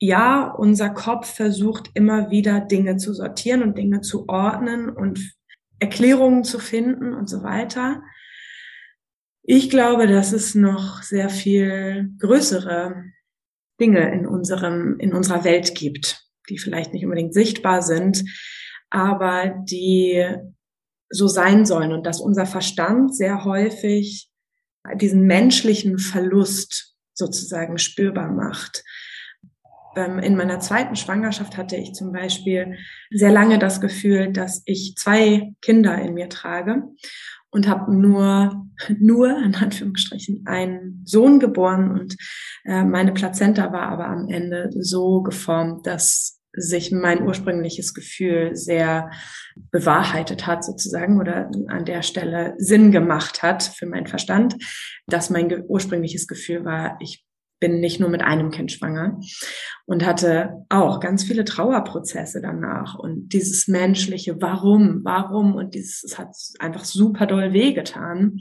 [0.00, 5.34] ja, unser Kopf versucht immer wieder Dinge zu sortieren und Dinge zu ordnen und
[5.80, 8.02] Erklärungen zu finden und so weiter.
[9.42, 13.04] Ich glaube, dass es noch sehr viel größere
[13.80, 18.24] Dinge in unserem, in unserer Welt gibt, die vielleicht nicht unbedingt sichtbar sind,
[18.90, 20.24] aber die
[21.10, 24.27] so sein sollen und dass unser Verstand sehr häufig
[24.96, 28.84] diesen menschlichen Verlust sozusagen spürbar macht.
[29.96, 32.76] In meiner zweiten Schwangerschaft hatte ich zum Beispiel
[33.10, 36.84] sehr lange das Gefühl, dass ich zwei Kinder in mir trage
[37.50, 38.66] und habe nur,
[38.98, 42.16] nur in Anführungsstrichen einen Sohn geboren und
[42.64, 49.10] äh, meine Plazenta war aber am Ende so geformt, dass sich mein ursprüngliches Gefühl sehr
[49.70, 54.56] bewahrheitet hat sozusagen oder an der Stelle Sinn gemacht hat für meinen Verstand,
[55.06, 57.24] dass mein ursprüngliches Gefühl war, ich
[57.60, 59.18] bin nicht nur mit einem Kind schwanger
[59.86, 66.18] und hatte auch ganz viele Trauerprozesse danach und dieses menschliche Warum, warum und dieses es
[66.18, 66.28] hat
[66.60, 68.38] einfach super doll wehgetan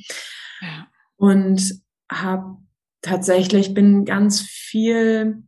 [0.62, 0.88] ja.
[1.16, 2.58] und habe
[3.02, 5.44] tatsächlich bin ganz viel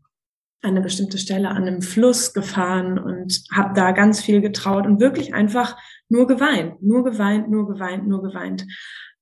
[0.61, 4.99] an eine bestimmte Stelle an einem Fluss gefahren und habe da ganz viel getraut und
[4.99, 5.77] wirklich einfach
[6.09, 8.65] nur geweint, nur geweint, nur geweint, nur geweint.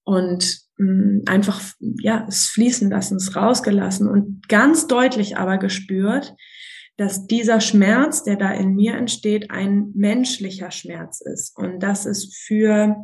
[0.04, 1.62] Und mh, mm, einfach
[2.02, 6.34] ja es fließen lassen, es rausgelassen und ganz deutlich aber gespürt,
[6.98, 11.56] dass dieser Schmerz, der da in mir entsteht, ein menschlicher Schmerz ist.
[11.56, 12.96] Und dass es für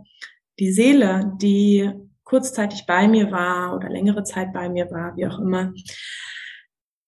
[0.59, 1.91] die Seele, die
[2.23, 5.73] kurzzeitig bei mir war oder längere Zeit bei mir war, wie auch immer,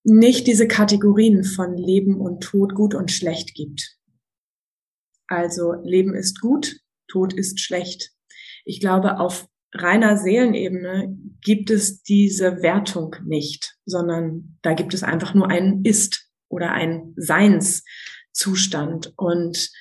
[0.05, 3.97] nicht diese Kategorien von Leben und Tod, gut und schlecht gibt.
[5.27, 8.11] Also Leben ist gut, Tod ist schlecht.
[8.65, 15.33] Ich glaube, auf reiner Seelenebene gibt es diese Wertung nicht, sondern da gibt es einfach
[15.33, 19.13] nur ein Ist oder ein Seinszustand.
[19.17, 19.71] Und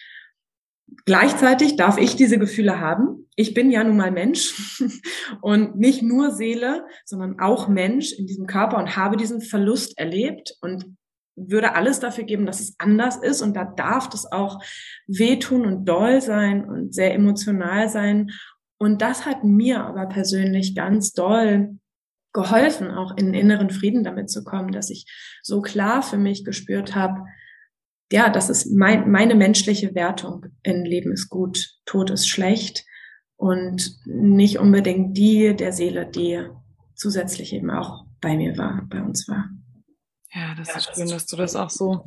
[1.06, 3.28] Gleichzeitig darf ich diese Gefühle haben.
[3.36, 4.80] Ich bin ja nun mal Mensch
[5.42, 10.56] und nicht nur Seele, sondern auch Mensch in diesem Körper und habe diesen Verlust erlebt
[10.60, 10.96] und
[11.36, 14.62] würde alles dafür geben, dass es anders ist und da darf das auch
[15.06, 18.30] wehtun und doll sein und sehr emotional sein.
[18.78, 21.78] Und das hat mir aber persönlich ganz doll
[22.32, 25.06] geholfen, auch in inneren Frieden damit zu kommen, dass ich
[25.42, 27.24] so klar für mich gespürt habe,
[28.14, 30.46] ja, das ist mein, meine menschliche Wertung.
[30.64, 32.84] Ein Leben ist gut, Tod ist schlecht
[33.34, 36.46] und nicht unbedingt die der Seele, die
[36.94, 39.50] zusätzlich eben auch bei mir war, bei uns war.
[40.32, 42.04] Ja, das ja, ist schön, dass du das auch so,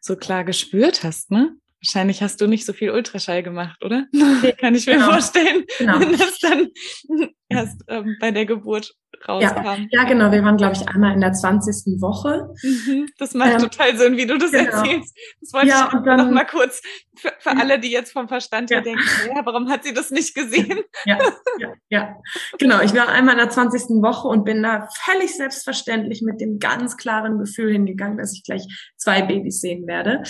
[0.00, 1.54] so klar gespürt hast, ne?
[1.82, 4.06] Wahrscheinlich hast du nicht so viel Ultraschall gemacht, oder?
[4.42, 5.12] Nee, Kann ich mir genau.
[5.12, 5.98] vorstellen, genau.
[5.98, 6.68] wenn das dann
[7.48, 8.94] erst ähm, bei der Geburt
[9.26, 9.64] rauskam.
[9.64, 10.30] Ja, ja genau.
[10.30, 12.00] Wir waren, glaube ich, einmal in der 20.
[12.00, 12.54] Woche.
[12.62, 14.70] Mhm, das macht ähm, total Sinn, wie du das genau.
[14.70, 15.16] erzählst.
[15.40, 16.82] Das wollte ja, ich dann, noch mal kurz
[17.16, 19.02] für, für alle, die jetzt vom Verstand her denken,
[19.34, 20.80] ja, warum hat sie das nicht gesehen?
[21.06, 21.18] Ja,
[21.58, 22.16] ja, ja.
[22.58, 22.80] Genau.
[22.82, 24.02] Ich war einmal in der 20.
[24.02, 28.66] Woche und bin da völlig selbstverständlich mit dem ganz klaren Gefühl hingegangen, dass ich gleich
[28.96, 30.22] zwei Babys sehen werde.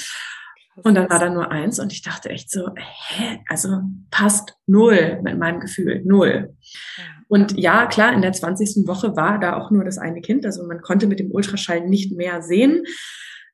[0.82, 5.20] Und dann war da nur eins und ich dachte echt so, hä, also passt null
[5.22, 6.56] mit meinem Gefühl, null.
[7.28, 8.86] Und ja, klar, in der 20.
[8.86, 12.16] Woche war da auch nur das eine Kind, also man konnte mit dem Ultraschall nicht
[12.16, 12.84] mehr sehen.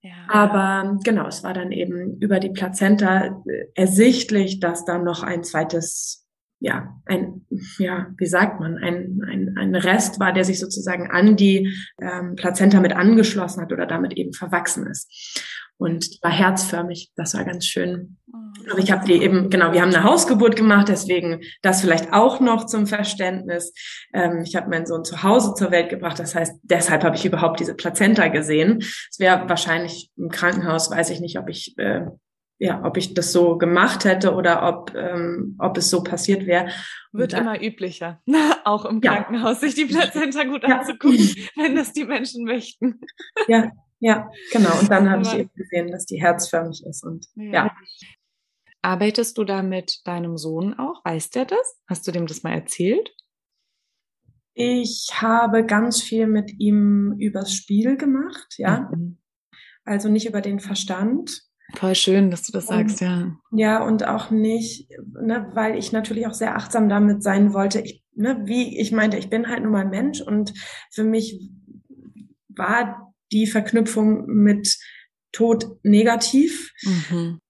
[0.02, 0.12] Ja.
[0.28, 3.42] Aber genau, es war dann eben über die Plazenta
[3.74, 6.22] ersichtlich, dass da noch ein zweites
[6.58, 7.44] ja, ein,
[7.78, 12.34] ja, wie sagt man, ein, ein, ein Rest war, der sich sozusagen an die ähm,
[12.34, 15.12] Plazenta mit angeschlossen hat oder damit eben verwachsen ist
[15.78, 17.10] und war herzförmig.
[17.16, 18.16] Das war ganz schön.
[18.68, 18.82] Aber oh.
[18.82, 22.66] ich habe die eben, genau, wir haben eine Hausgeburt gemacht, deswegen das vielleicht auch noch
[22.66, 23.72] zum Verständnis.
[24.12, 27.24] Ähm, ich habe meinen Sohn zu Hause zur Welt gebracht, das heißt, deshalb habe ich
[27.24, 28.78] überhaupt diese Plazenta gesehen.
[28.80, 32.06] Es wäre wahrscheinlich im Krankenhaus, weiß ich nicht, ob ich äh,
[32.58, 36.68] ja, ob ich das so gemacht hätte oder ob, ähm, ob es so passiert wäre.
[37.12, 38.22] Wird da, immer üblicher,
[38.64, 39.68] auch im Krankenhaus, ja.
[39.68, 40.78] sich die Plazenta gut ja.
[40.78, 43.00] anzugucken, wenn das die Menschen möchten.
[43.46, 44.78] Ja, ja, genau.
[44.78, 47.04] Und dann habe ich eben gesehen, dass die herzförmig ist.
[47.04, 47.52] Und ja.
[47.52, 47.76] ja.
[48.82, 51.04] Arbeitest du da mit deinem Sohn auch?
[51.04, 51.80] Weiß der das?
[51.88, 53.14] Hast du dem das mal erzählt?
[54.54, 58.88] Ich habe ganz viel mit ihm übers Spiel gemacht, ja.
[58.90, 59.18] Mhm.
[59.84, 61.42] Also nicht über den Verstand.
[61.74, 63.36] Voll schön, dass du das sagst, und, ja.
[63.50, 64.88] Ja, und auch nicht,
[65.20, 67.80] ne, weil ich natürlich auch sehr achtsam damit sein wollte.
[67.80, 70.54] Ich, ne, wie ich meinte, ich bin halt nun mal Mensch und
[70.92, 71.50] für mich
[72.48, 74.78] war die Verknüpfung mit
[75.32, 77.40] Tod negativ mhm.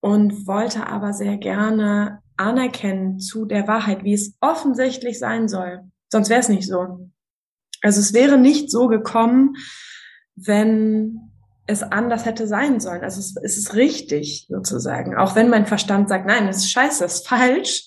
[0.00, 5.80] und wollte aber sehr gerne anerkennen zu der Wahrheit, wie es offensichtlich sein soll.
[6.10, 7.10] Sonst wäre es nicht so.
[7.80, 9.56] Also es wäre nicht so gekommen,
[10.36, 11.30] wenn
[11.66, 13.02] es anders hätte sein sollen.
[13.02, 15.16] Also es, es ist richtig sozusagen.
[15.16, 17.86] Auch wenn mein Verstand sagt, nein, das ist scheiße, das ist falsch,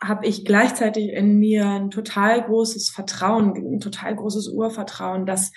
[0.00, 5.52] habe ich gleichzeitig in mir ein total großes Vertrauen, ein total großes Urvertrauen, dass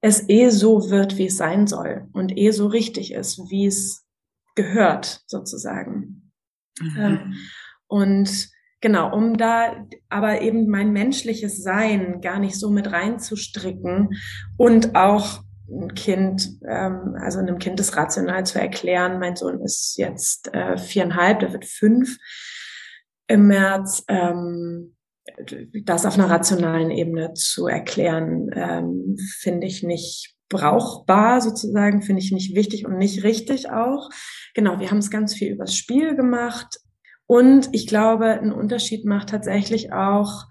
[0.00, 4.06] es eh so wird, wie es sein soll und eh so richtig ist, wie es
[4.54, 6.32] gehört, sozusagen.
[6.80, 6.96] Mhm.
[6.98, 7.34] Ähm,
[7.86, 8.48] und
[8.80, 14.10] genau, um da aber eben mein menschliches Sein gar nicht so mit reinzustricken
[14.56, 19.20] und auch ein Kind, ähm, also einem Kind das rational zu erklären.
[19.20, 22.16] Mein Sohn ist jetzt äh, viereinhalb, der wird fünf
[23.28, 24.02] im März.
[24.08, 24.96] Ähm,
[25.84, 32.32] das auf einer rationalen Ebene zu erklären, ähm, finde ich nicht brauchbar sozusagen, finde ich
[32.32, 34.10] nicht wichtig und nicht richtig auch.
[34.54, 36.80] Genau, wir haben es ganz viel übers Spiel gemacht.
[37.26, 40.46] Und ich glaube, ein Unterschied macht tatsächlich auch,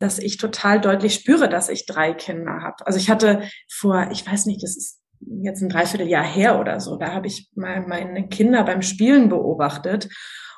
[0.00, 2.84] dass ich total deutlich spüre, dass ich drei Kinder habe.
[2.86, 5.00] Also ich hatte vor, ich weiß nicht, das ist
[5.42, 10.08] jetzt ein Dreivierteljahr her oder so, da habe ich mal meine Kinder beim Spielen beobachtet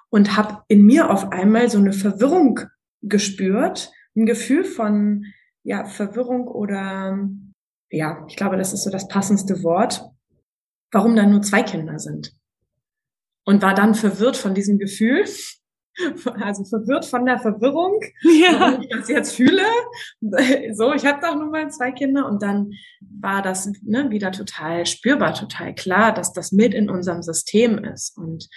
[0.08, 2.60] und habe in mir auf einmal so eine Verwirrung
[3.08, 5.26] gespürt, ein Gefühl von
[5.62, 7.18] ja Verwirrung oder
[7.90, 10.04] ja, ich glaube, das ist so das passendste Wort,
[10.92, 12.32] warum da nur zwei Kinder sind.
[13.44, 15.24] Und war dann verwirrt von diesem Gefühl,
[16.40, 18.60] also verwirrt von der Verwirrung, ja.
[18.60, 19.62] warum ich das jetzt fühle.
[20.72, 24.84] So, ich habe doch nun mal zwei Kinder und dann war das ne, wieder total
[24.84, 28.16] spürbar, total klar, dass das mit in unserem System ist.
[28.16, 28.48] Und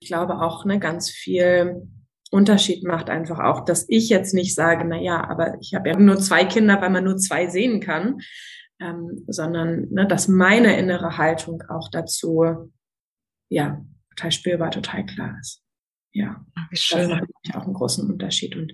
[0.00, 1.88] ich glaube auch ne, ganz viel
[2.32, 5.98] Unterschied macht einfach auch, dass ich jetzt nicht sage, na ja, aber ich habe ja
[5.98, 8.20] nur zwei Kinder, weil man nur zwei sehen kann,
[8.80, 12.72] ähm, sondern ne, dass meine innere Haltung auch dazu,
[13.50, 13.84] ja,
[14.16, 15.62] total spürbar, total klar ist.
[16.14, 17.10] Ja, Wie schön.
[17.10, 18.72] das macht auch einen großen Unterschied und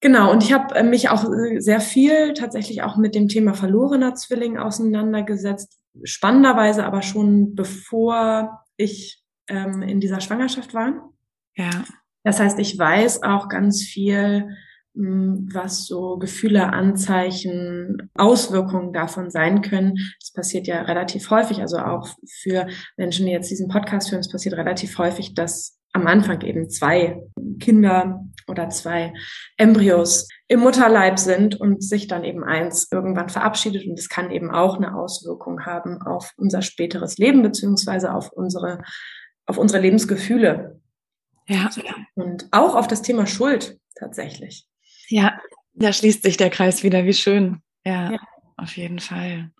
[0.00, 3.54] Genau, und ich habe äh, mich auch äh, sehr viel tatsächlich auch mit dem Thema
[3.54, 5.76] verlorener Zwilling auseinandergesetzt.
[6.04, 11.10] Spannenderweise aber schon bevor ich ähm, in dieser Schwangerschaft war.
[11.56, 11.84] Ja.
[12.24, 14.48] Das heißt, ich weiß auch ganz viel
[14.98, 19.94] hm, was so Gefühle, Anzeichen, Auswirkungen davon sein können.
[20.20, 22.08] Das passiert ja relativ häufig, also auch
[22.42, 26.68] für Menschen, die jetzt diesen Podcast hören, es passiert relativ häufig, dass am Anfang eben
[26.68, 27.22] zwei
[27.60, 29.12] Kinder oder zwei
[29.56, 33.86] Embryos im Mutterleib sind und sich dann eben eins irgendwann verabschiedet.
[33.86, 38.80] Und es kann eben auch eine Auswirkung haben auf unser späteres Leben beziehungsweise auf unsere,
[39.46, 40.77] auf unsere Lebensgefühle.
[41.48, 41.70] Ja.
[42.14, 44.66] Und auch auf das Thema Schuld tatsächlich.
[45.08, 45.40] Ja,
[45.74, 47.04] da schließt sich der Kreis wieder.
[47.04, 47.62] Wie schön.
[47.84, 48.20] Ja, ja,
[48.56, 49.50] auf jeden Fall.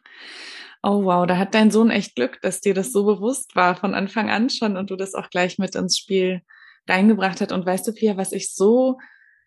[0.82, 3.94] Oh wow, da hat dein Sohn echt Glück, dass dir das so bewusst war von
[3.94, 6.42] Anfang an schon und du das auch gleich mit ins Spiel
[6.88, 7.52] reingebracht hast.
[7.52, 8.98] Und weißt du, Pia, was ich so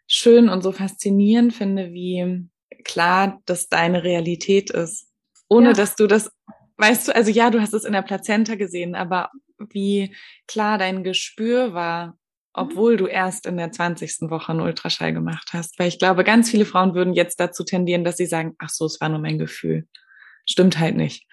[0.08, 2.50] schön und so faszinierend finde, wie
[2.84, 5.08] klar das deine Realität ist.
[5.48, 5.74] Ohne ja.
[5.74, 6.32] dass du das,
[6.78, 10.16] weißt du, also ja, du hast es in der Plazenta gesehen, aber wie
[10.48, 12.18] klar dein Gespür war.
[12.54, 14.30] Obwohl du erst in der 20.
[14.30, 15.80] Woche einen Ultraschall gemacht hast.
[15.80, 18.86] Weil ich glaube, ganz viele Frauen würden jetzt dazu tendieren, dass sie sagen, ach so,
[18.86, 19.88] es war nur mein Gefühl.
[20.46, 21.28] Stimmt halt nicht.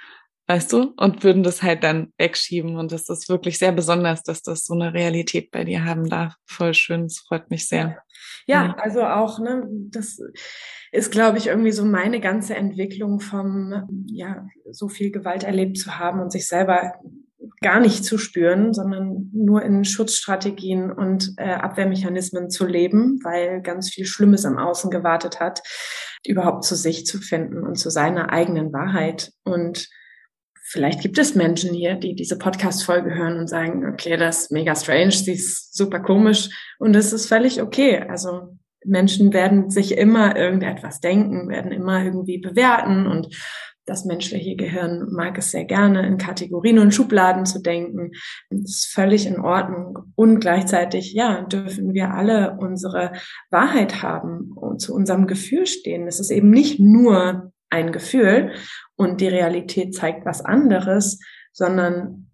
[0.47, 0.95] Weißt du?
[0.97, 2.77] Und würden das halt dann wegschieben.
[2.77, 6.35] Und das ist wirklich sehr besonders, dass das so eine Realität bei dir haben darf.
[6.47, 7.05] Voll schön.
[7.05, 7.99] Es freut mich sehr.
[8.47, 10.19] Ja, ja, also auch, ne, das
[10.91, 15.99] ist, glaube ich, irgendwie so meine ganze Entwicklung vom, ja, so viel Gewalt erlebt zu
[15.99, 16.95] haben und sich selber
[17.61, 23.91] gar nicht zu spüren, sondern nur in Schutzstrategien und äh, Abwehrmechanismen zu leben, weil ganz
[23.91, 25.61] viel Schlimmes im Außen gewartet hat,
[26.27, 29.33] überhaupt zu sich zu finden und zu seiner eigenen Wahrheit.
[29.45, 29.89] Und
[30.65, 34.75] vielleicht gibt es Menschen hier, die diese Podcast-Folge hören und sagen, okay, das ist mega
[34.75, 38.05] strange, sie ist super komisch und es ist völlig okay.
[38.09, 43.29] Also Menschen werden sich immer irgendetwas denken, werden immer irgendwie bewerten und
[43.89, 48.13] das menschliche Gehirn mag es sehr gerne, in Kategorien und Schubladen zu denken.
[48.51, 49.99] Das ist völlig in Ordnung.
[50.15, 53.13] Und gleichzeitig, ja, dürfen wir alle unsere
[53.51, 56.07] Wahrheit haben und zu unserem Gefühl stehen.
[56.07, 58.53] Es ist eben nicht nur ein Gefühl
[58.97, 61.21] und die Realität zeigt was anderes,
[61.53, 62.31] sondern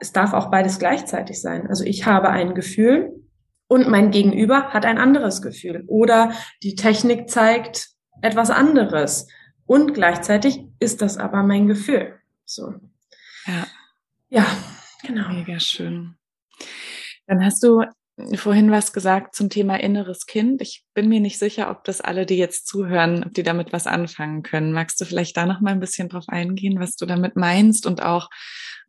[0.00, 1.66] es darf auch beides gleichzeitig sein.
[1.68, 3.12] Also ich habe ein Gefühl
[3.66, 5.84] und mein Gegenüber hat ein anderes Gefühl.
[5.86, 7.88] Oder die Technik zeigt
[8.20, 9.28] etwas anderes.
[9.66, 12.18] Und gleichzeitig ist das aber mein Gefühl.
[12.44, 12.74] So.
[13.46, 13.66] Ja.
[14.28, 14.46] Ja,
[15.02, 15.28] genau.
[15.28, 16.16] Mega schön.
[17.26, 17.84] Dann hast du
[18.34, 20.62] vorhin was gesagt zum Thema inneres Kind.
[20.62, 23.86] Ich bin mir nicht sicher, ob das alle, die jetzt zuhören, ob die damit was
[23.86, 24.72] anfangen können.
[24.72, 28.02] Magst du vielleicht da noch mal ein bisschen drauf eingehen, was du damit meinst und
[28.02, 28.28] auch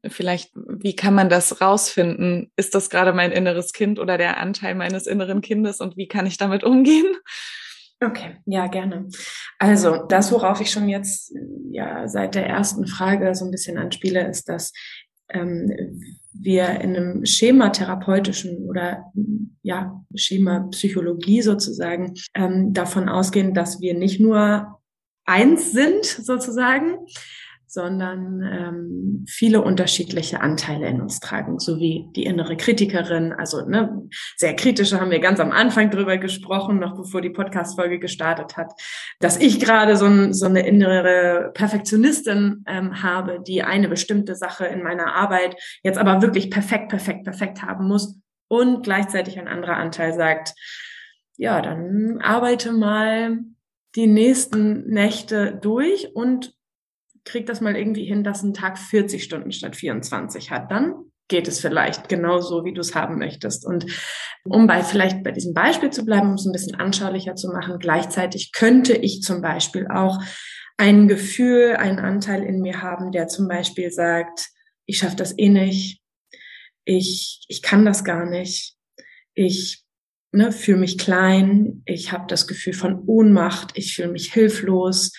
[0.08, 2.52] vielleicht, wie kann man das rausfinden?
[2.56, 6.28] Ist das gerade mein inneres Kind oder der Anteil meines inneren Kindes und wie kann
[6.28, 7.16] ich damit umgehen?
[8.02, 9.08] Okay, ja, gerne.
[9.58, 11.34] Also das, worauf ich schon jetzt
[11.72, 14.74] ja seit der ersten Frage so ein bisschen anspiele, ist, dass
[15.30, 15.72] ähm,
[16.34, 19.12] wir in einem Schema therapeutischen oder
[19.64, 20.70] ja Schema
[21.42, 24.80] sozusagen ähm, davon ausgehen, dass wir nicht nur
[25.26, 26.98] eins sind sozusagen,
[27.76, 33.34] sondern ähm, viele unterschiedliche Anteile in uns tragen, so wie die innere Kritikerin.
[33.34, 34.08] Also ne,
[34.38, 38.72] sehr kritische haben wir ganz am Anfang drüber gesprochen, noch bevor die Podcast-Folge gestartet hat,
[39.20, 44.66] dass ich gerade so, ein, so eine innere Perfektionistin ähm, habe, die eine bestimmte Sache
[44.66, 48.18] in meiner Arbeit jetzt aber wirklich perfekt, perfekt, perfekt haben muss
[48.48, 50.54] und gleichzeitig ein anderer Anteil sagt,
[51.36, 53.40] ja, dann arbeite mal
[53.98, 56.55] die nächsten Nächte durch und
[57.26, 60.72] krieg das mal irgendwie hin, dass ein Tag 40 Stunden statt 24 hat.
[60.72, 60.94] Dann
[61.28, 63.66] geht es vielleicht genau so, wie du es haben möchtest.
[63.66, 63.86] Und
[64.44, 67.80] um bei vielleicht bei diesem Beispiel zu bleiben, um es ein bisschen anschaulicher zu machen,
[67.80, 70.20] gleichzeitig könnte ich zum Beispiel auch
[70.78, 74.50] ein Gefühl, einen Anteil in mir haben, der zum Beispiel sagt,
[74.86, 76.02] ich schaffe das eh nicht,
[76.84, 78.76] ich, ich kann das gar nicht,
[79.34, 79.84] ich
[80.32, 85.12] ne, fühle mich klein, ich habe das Gefühl von Ohnmacht, ich fühle mich hilflos,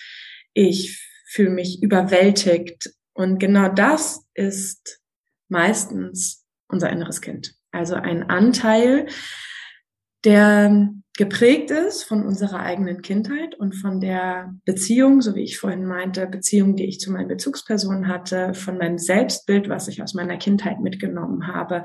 [0.53, 2.91] ich fühle mich überwältigt.
[3.13, 5.01] Und genau das ist
[5.49, 7.55] meistens unser inneres Kind.
[7.71, 9.07] Also ein Anteil,
[10.23, 15.85] der geprägt ist von unserer eigenen Kindheit und von der Beziehung, so wie ich vorhin
[15.85, 20.37] meinte, Beziehung, die ich zu meinen Bezugspersonen hatte, von meinem Selbstbild, was ich aus meiner
[20.37, 21.83] Kindheit mitgenommen habe,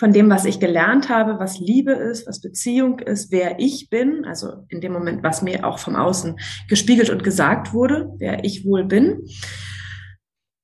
[0.00, 4.24] von dem, was ich gelernt habe, was Liebe ist, was Beziehung ist, wer ich bin,
[4.24, 6.40] also in dem Moment, was mir auch vom Außen
[6.70, 9.26] gespiegelt und gesagt wurde, wer ich wohl bin.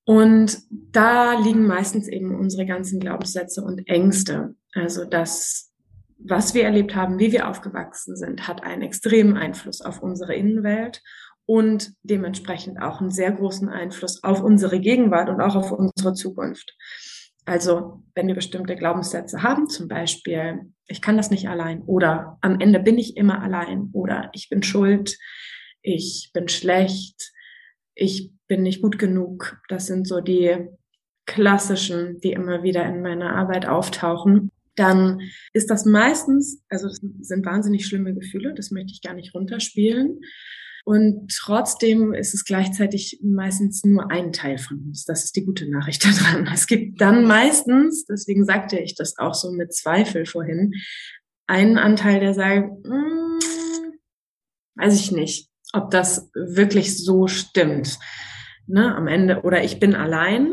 [0.06, 4.54] Und da liegen meistens eben unsere ganzen Glaubenssätze und Ängste.
[4.72, 5.70] Also das,
[6.16, 11.02] was wir erlebt haben, wie wir aufgewachsen sind, hat einen extremen Einfluss auf unsere Innenwelt
[11.44, 16.74] und dementsprechend auch einen sehr großen Einfluss auf unsere Gegenwart und auch auf unsere Zukunft.
[17.46, 22.60] Also wenn wir bestimmte Glaubenssätze haben, zum Beispiel, ich kann das nicht allein oder am
[22.60, 25.16] Ende bin ich immer allein oder ich bin schuld,
[25.80, 27.32] ich bin schlecht,
[27.94, 29.60] ich bin nicht gut genug.
[29.68, 30.56] Das sind so die
[31.24, 34.50] klassischen, die immer wieder in meiner Arbeit auftauchen.
[34.74, 35.20] Dann
[35.52, 40.20] ist das meistens, also das sind wahnsinnig schlimme Gefühle, das möchte ich gar nicht runterspielen.
[40.86, 45.04] Und trotzdem ist es gleichzeitig meistens nur ein Teil von uns.
[45.04, 46.48] Das ist die gute Nachricht daran.
[46.52, 50.74] Es gibt dann meistens, deswegen sagte ich das auch so mit Zweifel vorhin,
[51.48, 53.38] einen Anteil, der sagt, mm,
[54.76, 57.98] weiß ich nicht ob das wirklich so stimmt.
[58.66, 60.52] Ne, am Ende, oder ich bin allein.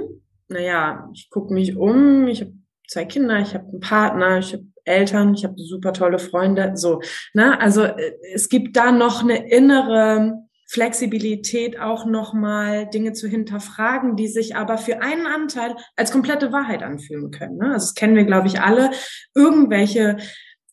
[0.49, 2.53] Naja, ich gucke mich um, ich habe
[2.88, 6.73] zwei Kinder, ich habe einen Partner, ich habe Eltern, ich habe super tolle Freunde.
[6.75, 7.01] So,
[7.34, 7.59] ne?
[7.59, 14.27] Also äh, es gibt da noch eine innere Flexibilität, auch nochmal Dinge zu hinterfragen, die
[14.27, 17.57] sich aber für einen Anteil als komplette Wahrheit anfühlen können.
[17.57, 17.73] Ne?
[17.73, 18.89] Also das kennen wir, glaube ich, alle,
[19.36, 20.17] irgendwelche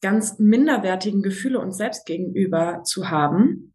[0.01, 3.75] ganz minderwertigen Gefühle uns selbst gegenüber zu haben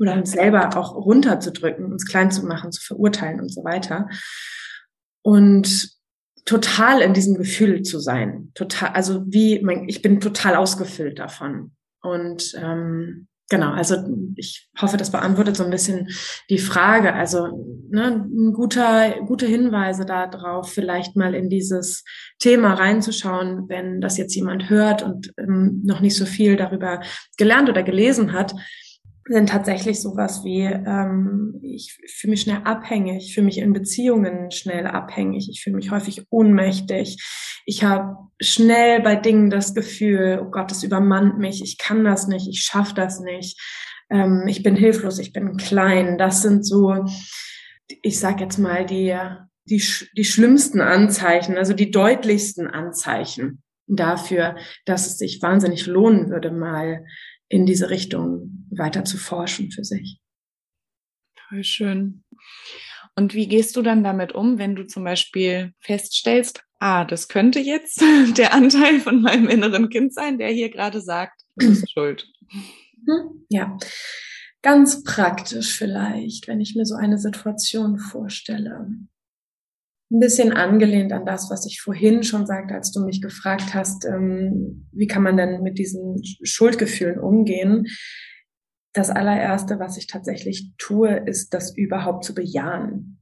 [0.00, 4.08] oder uns selber auch runterzudrücken, uns klein zu machen, zu verurteilen und so weiter.
[5.22, 5.95] Und
[6.46, 8.50] total in diesem Gefühl zu sein.
[8.54, 11.72] Total, also wie, mein, ich bin total ausgefüllt davon.
[12.00, 13.96] Und ähm, genau, also
[14.36, 16.08] ich hoffe, das beantwortet so ein bisschen
[16.48, 17.12] die Frage.
[17.12, 17.48] Also
[17.90, 22.04] ne, ein guter, gute Hinweise darauf, vielleicht mal in dieses
[22.38, 27.00] Thema reinzuschauen, wenn das jetzt jemand hört und ähm, noch nicht so viel darüber
[27.36, 28.54] gelernt oder gelesen hat
[29.28, 34.50] sind tatsächlich sowas wie, ähm, ich fühle mich schnell abhängig, ich fühle mich in Beziehungen
[34.50, 37.16] schnell abhängig, ich fühle mich häufig ohnmächtig,
[37.66, 42.28] ich habe schnell bei Dingen das Gefühl, oh Gott, das übermannt mich, ich kann das
[42.28, 43.60] nicht, ich schaffe das nicht,
[44.10, 46.18] ähm, ich bin hilflos, ich bin klein.
[46.18, 47.04] Das sind so,
[48.02, 49.16] ich sag jetzt mal, die,
[49.64, 49.82] die,
[50.16, 57.04] die schlimmsten Anzeichen, also die deutlichsten Anzeichen dafür, dass es sich wahnsinnig lohnen würde, mal
[57.48, 60.18] in diese Richtung weiter zu forschen für sich.
[61.48, 62.24] Voll schön.
[63.14, 67.60] Und wie gehst du dann damit um, wenn du zum Beispiel feststellst, ah, das könnte
[67.60, 68.02] jetzt
[68.36, 72.26] der Anteil von meinem inneren Kind sein, der hier gerade sagt, du bist schuld.
[72.50, 73.46] Mhm.
[73.48, 73.78] Ja,
[74.62, 78.88] ganz praktisch vielleicht, wenn ich mir so eine Situation vorstelle
[80.10, 84.04] ein bisschen angelehnt an das, was ich vorhin schon sagte, als du mich gefragt hast,
[84.04, 87.86] ähm, wie kann man denn mit diesen Schuldgefühlen umgehen.
[88.96, 93.18] Das allererste, was ich tatsächlich tue, ist, das überhaupt zu bejahen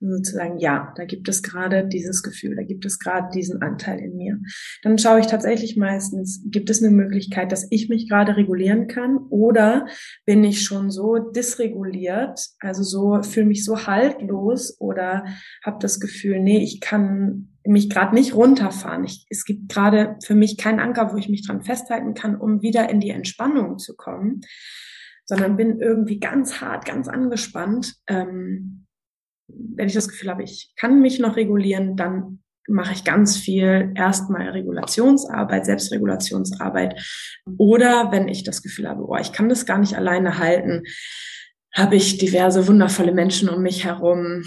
[0.00, 4.16] sozusagen, ja, da gibt es gerade dieses Gefühl, da gibt es gerade diesen Anteil in
[4.16, 4.38] mir.
[4.82, 9.16] Dann schaue ich tatsächlich meistens, gibt es eine Möglichkeit, dass ich mich gerade regulieren kann
[9.30, 9.86] oder
[10.26, 15.24] bin ich schon so dysreguliert, also so fühle mich so haltlos oder
[15.62, 19.04] habe das Gefühl, nee, ich kann mich gerade nicht runterfahren.
[19.04, 22.60] Ich, es gibt gerade für mich keinen Anker, wo ich mich dran festhalten kann, um
[22.60, 24.42] wieder in die Entspannung zu kommen,
[25.26, 27.94] sondern bin irgendwie ganz hart, ganz angespannt.
[28.06, 28.86] Ähm,
[29.48, 33.92] wenn ich das Gefühl habe, ich kann mich noch regulieren, dann mache ich ganz viel
[33.94, 36.98] erstmal Regulationsarbeit, Selbstregulationsarbeit.
[37.58, 40.84] Oder wenn ich das Gefühl habe, oh, ich kann das gar nicht alleine halten,
[41.74, 44.44] habe ich diverse wundervolle Menschen um mich herum,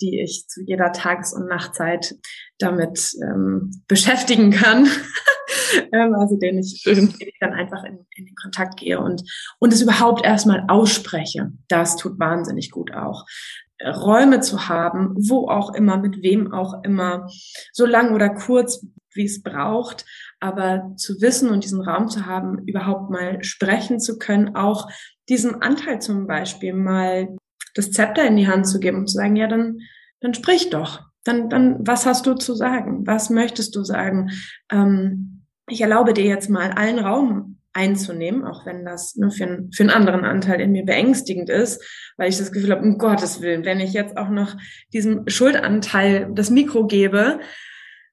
[0.00, 2.14] die ich zu jeder Tages- und Nachtzeit
[2.58, 4.88] damit ähm, beschäftigen kann.
[5.92, 9.22] ähm, also denen ich, denen ich dann einfach in, in den Kontakt gehe und,
[9.58, 11.52] und es überhaupt erstmal ausspreche.
[11.68, 13.24] Das tut wahnsinnig gut auch
[13.84, 17.28] Räume zu haben, wo auch immer, mit wem auch immer,
[17.72, 20.04] so lang oder kurz, wie es braucht,
[20.40, 24.90] aber zu wissen und diesen Raum zu haben, überhaupt mal sprechen zu können, auch
[25.28, 27.36] diesem Anteil zum Beispiel mal
[27.74, 29.78] das Zepter in die Hand zu geben und zu sagen, ja, dann,
[30.20, 31.02] dann sprich doch.
[31.24, 33.06] Dann, dann, was hast du zu sagen?
[33.06, 34.30] Was möchtest du sagen?
[34.70, 35.31] Ähm,
[35.72, 39.82] ich erlaube dir jetzt mal allen Raum einzunehmen, auch wenn das nur für, einen, für
[39.82, 41.82] einen anderen Anteil in mir beängstigend ist,
[42.16, 44.54] weil ich das Gefühl habe, um Gottes Willen, wenn ich jetzt auch noch
[44.92, 47.40] diesem Schuldanteil das Mikro gebe,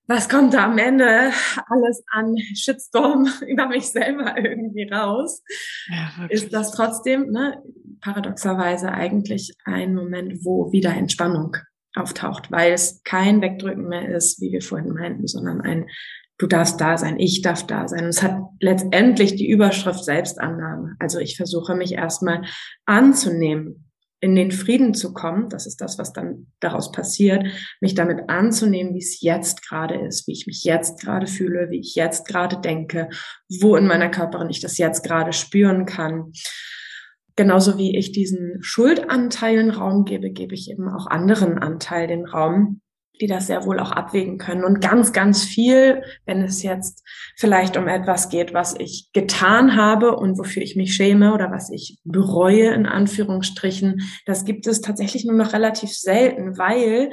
[0.07, 1.32] was kommt da am Ende
[1.68, 5.43] alles an Shitstorm über mich selber irgendwie raus?
[5.88, 7.62] Ja, ist das trotzdem ne,
[8.01, 11.57] paradoxerweise eigentlich ein Moment, wo wieder Entspannung
[11.95, 15.86] auftaucht, weil es kein Wegdrücken mehr ist, wie wir vorhin meinten, sondern ein
[16.40, 18.06] du darfst da sein, ich darf da sein.
[18.06, 20.96] Und es hat letztendlich die Überschrift Selbstannahme.
[20.98, 22.44] Also ich versuche mich erstmal
[22.86, 23.86] anzunehmen,
[24.22, 25.50] in den Frieden zu kommen.
[25.50, 27.46] Das ist das, was dann daraus passiert,
[27.82, 31.80] mich damit anzunehmen, wie es jetzt gerade ist, wie ich mich jetzt gerade fühle, wie
[31.80, 33.10] ich jetzt gerade denke,
[33.62, 36.32] wo in meiner Körperin ich das jetzt gerade spüren kann.
[37.36, 42.82] Genauso wie ich diesen Schuldanteilen Raum gebe, gebe ich eben auch anderen Anteilen den Raum,
[43.22, 44.63] die das sehr wohl auch abwägen können.
[44.63, 47.03] Und ganz, ganz viel, wenn es jetzt
[47.36, 51.70] vielleicht um etwas geht, was ich getan habe und wofür ich mich schäme oder was
[51.70, 57.11] ich bereue, in Anführungsstrichen, das gibt es tatsächlich nur noch relativ selten, weil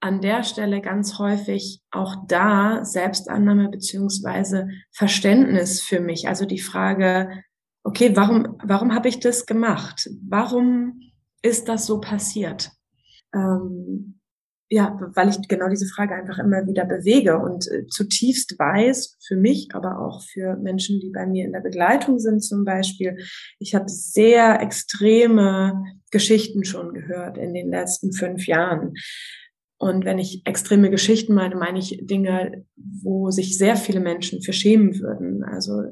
[0.00, 6.26] an der Stelle ganz häufig auch da Selbstannahme beziehungsweise Verständnis für mich.
[6.26, 7.30] Also die Frage,
[7.84, 10.08] okay, warum, warum habe ich das gemacht?
[10.28, 11.00] Warum
[11.40, 12.72] ist das so passiert?
[13.32, 14.18] Ähm,
[14.72, 19.36] ja, weil ich genau diese Frage einfach immer wieder bewege und äh, zutiefst weiß, für
[19.36, 23.18] mich, aber auch für Menschen, die bei mir in der Begleitung sind zum Beispiel,
[23.58, 28.94] ich habe sehr extreme Geschichten schon gehört in den letzten fünf Jahren.
[29.76, 34.54] Und wenn ich extreme Geschichten meine, meine ich Dinge, wo sich sehr viele Menschen für
[34.54, 35.44] schämen würden.
[35.44, 35.82] Also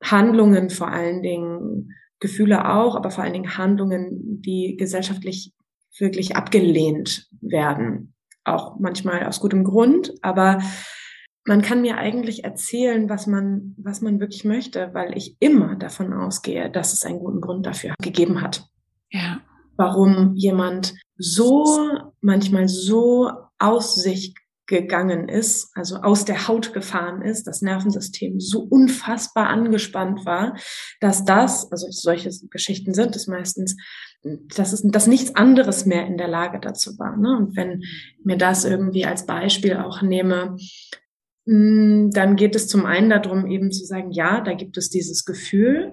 [0.00, 5.52] Handlungen vor allen Dingen, Gefühle auch, aber vor allen Dingen Handlungen, die gesellschaftlich
[5.98, 8.11] wirklich abgelehnt werden.
[8.44, 10.58] Auch manchmal aus gutem Grund, aber
[11.44, 16.12] man kann mir eigentlich erzählen, was man, was man wirklich möchte, weil ich immer davon
[16.12, 18.64] ausgehe, dass es einen guten Grund dafür gegeben hat.
[19.10, 19.40] Ja.
[19.76, 21.88] Warum jemand so,
[22.20, 24.34] manchmal so aus sich
[24.66, 30.56] gegangen ist, also aus der Haut gefahren ist, das Nervensystem so unfassbar angespannt war,
[31.00, 33.76] dass das, also solche Geschichten sind es meistens,
[34.22, 37.16] dass es dass nichts anderes mehr in der Lage dazu war.
[37.16, 37.36] Ne?
[37.36, 37.82] Und wenn
[38.22, 40.56] mir das irgendwie als Beispiel auch nehme,
[41.46, 45.24] hm, dann geht es zum einen darum, eben zu sagen, ja, da gibt es dieses
[45.24, 45.92] Gefühl.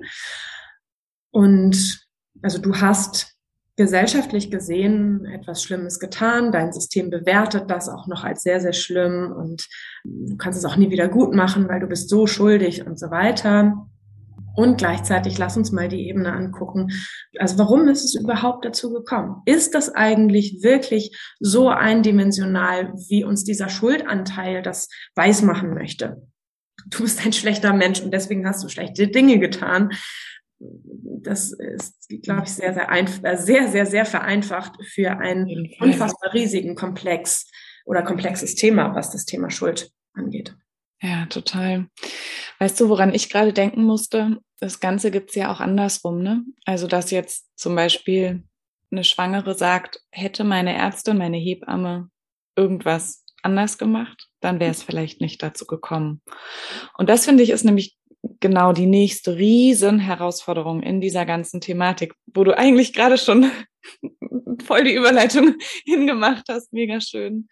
[1.32, 2.08] Und
[2.42, 3.36] also du hast
[3.80, 9.32] gesellschaftlich gesehen etwas Schlimmes getan, dein System bewertet das auch noch als sehr, sehr schlimm
[9.32, 9.70] und
[10.04, 13.10] du kannst es auch nie wieder gut machen, weil du bist so schuldig und so
[13.10, 13.88] weiter.
[14.54, 16.90] Und gleichzeitig lass uns mal die Ebene angucken.
[17.38, 19.44] Also warum ist es überhaupt dazu gekommen?
[19.46, 26.22] Ist das eigentlich wirklich so eindimensional, wie uns dieser Schuldanteil das weismachen möchte?
[26.88, 29.92] Du bist ein schlechter Mensch und deswegen hast du schlechte Dinge getan
[30.60, 36.34] das ist, glaube ich, sehr, sehr, einfach, äh, sehr, sehr, sehr vereinfacht für einen unfassbar
[36.34, 37.50] riesigen Komplex
[37.86, 40.56] oder komplexes Thema, was das Thema Schuld angeht.
[41.02, 41.88] Ja, total.
[42.60, 44.38] Weißt du, woran ich gerade denken musste?
[44.60, 46.44] Das Ganze gibt es ja auch andersrum, ne?
[46.66, 48.44] Also, dass jetzt zum Beispiel
[48.92, 52.10] eine Schwangere sagt, hätte meine Ärztin, meine Hebamme
[52.56, 56.22] irgendwas anders gemacht, dann wäre es vielleicht nicht dazu gekommen.
[56.98, 57.98] Und das finde ich ist nämlich
[58.40, 63.52] genau die nächste Riesenherausforderung in dieser ganzen Thematik, wo du eigentlich gerade schon
[64.64, 65.56] voll die Überleitung
[65.86, 66.74] hingemacht hast.
[66.74, 67.48] Mega schön.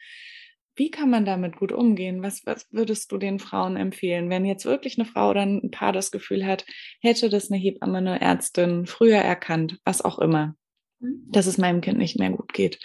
[0.75, 2.21] Wie kann man damit gut umgehen?
[2.21, 5.91] Was, was würdest du den Frauen empfehlen, wenn jetzt wirklich eine Frau oder ein Paar
[5.91, 6.65] das Gefühl hat,
[7.01, 10.55] hätte das eine Hebamme, eine Ärztin früher erkannt, was auch immer,
[10.99, 11.25] mhm.
[11.31, 12.79] dass es meinem Kind nicht mehr gut geht,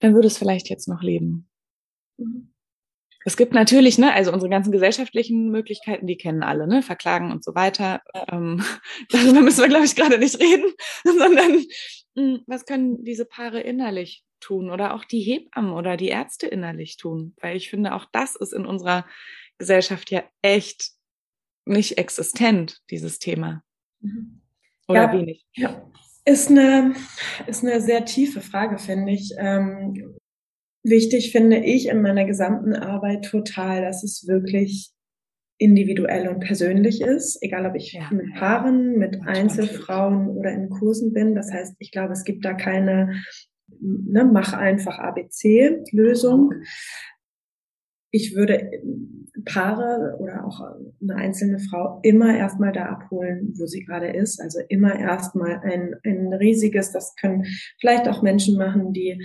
[0.00, 1.48] dann würde es vielleicht jetzt noch leben.
[2.18, 2.52] Mhm.
[3.24, 7.44] Es gibt natürlich, ne, also unsere ganzen gesellschaftlichen Möglichkeiten, die kennen alle, ne, Verklagen und
[7.44, 8.02] so weiter.
[8.30, 8.62] Ähm,
[9.10, 10.72] darüber müssen wir, glaube ich, gerade nicht reden,
[11.04, 11.64] sondern mh,
[12.16, 16.96] hm, was können diese Paare innerlich tun oder auch die Hebammen oder die Ärzte innerlich
[16.96, 17.34] tun?
[17.40, 19.04] Weil ich finde, auch das ist in unserer
[19.58, 20.92] Gesellschaft ja echt
[21.64, 23.62] nicht existent, dieses Thema.
[24.00, 24.40] Mhm.
[24.86, 25.46] Oder ja, wenig.
[25.54, 25.82] Ja.
[26.24, 26.94] Ist eine,
[27.46, 29.32] ist eine sehr tiefe Frage, finde ich.
[29.38, 30.18] Ähm,
[30.88, 34.90] Wichtig finde ich in meiner gesamten Arbeit total, dass es wirklich
[35.58, 38.08] individuell und persönlich ist, egal ob ich ja.
[38.12, 41.34] mit Paaren, mit Einzelfrauen oder in Kursen bin.
[41.34, 43.20] Das heißt, ich glaube, es gibt da keine
[43.80, 46.52] ne, mach einfach ABC-Lösung.
[48.10, 48.70] Ich würde
[49.44, 50.60] Paare oder auch
[51.02, 54.40] eine einzelne Frau immer erstmal da abholen, wo sie gerade ist.
[54.40, 57.44] Also immer erstmal ein, ein riesiges, das können
[57.80, 59.22] vielleicht auch Menschen machen, die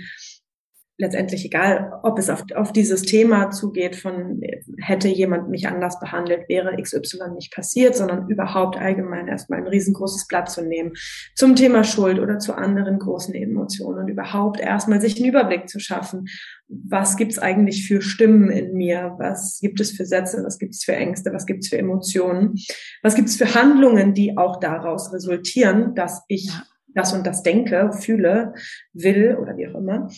[0.96, 4.40] letztendlich egal, ob es auf, auf dieses Thema zugeht von
[4.78, 10.28] hätte jemand mich anders behandelt, wäre XY nicht passiert, sondern überhaupt allgemein erstmal ein riesengroßes
[10.28, 10.92] Blatt zu nehmen
[11.34, 15.80] zum Thema Schuld oder zu anderen großen Emotionen und überhaupt erstmal sich einen Überblick zu
[15.80, 16.26] schaffen.
[16.68, 19.14] Was gibt's eigentlich für Stimmen in mir?
[19.18, 20.42] Was gibt es für Sätze?
[20.44, 21.32] Was gibt es für Ängste?
[21.32, 22.54] Was gibt es für Emotionen?
[23.02, 26.50] Was gibt es für Handlungen, die auch daraus resultieren, dass ich
[26.94, 28.54] das und das denke, fühle,
[28.92, 30.08] will oder wie auch immer?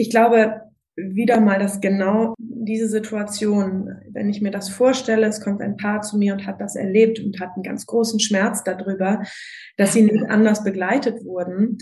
[0.00, 0.62] Ich glaube
[0.96, 6.02] wieder mal, dass genau diese Situation, wenn ich mir das vorstelle, es kommt ein Paar
[6.02, 9.22] zu mir und hat das erlebt und hat einen ganz großen Schmerz darüber,
[9.76, 11.78] dass sie nicht anders begleitet wurden.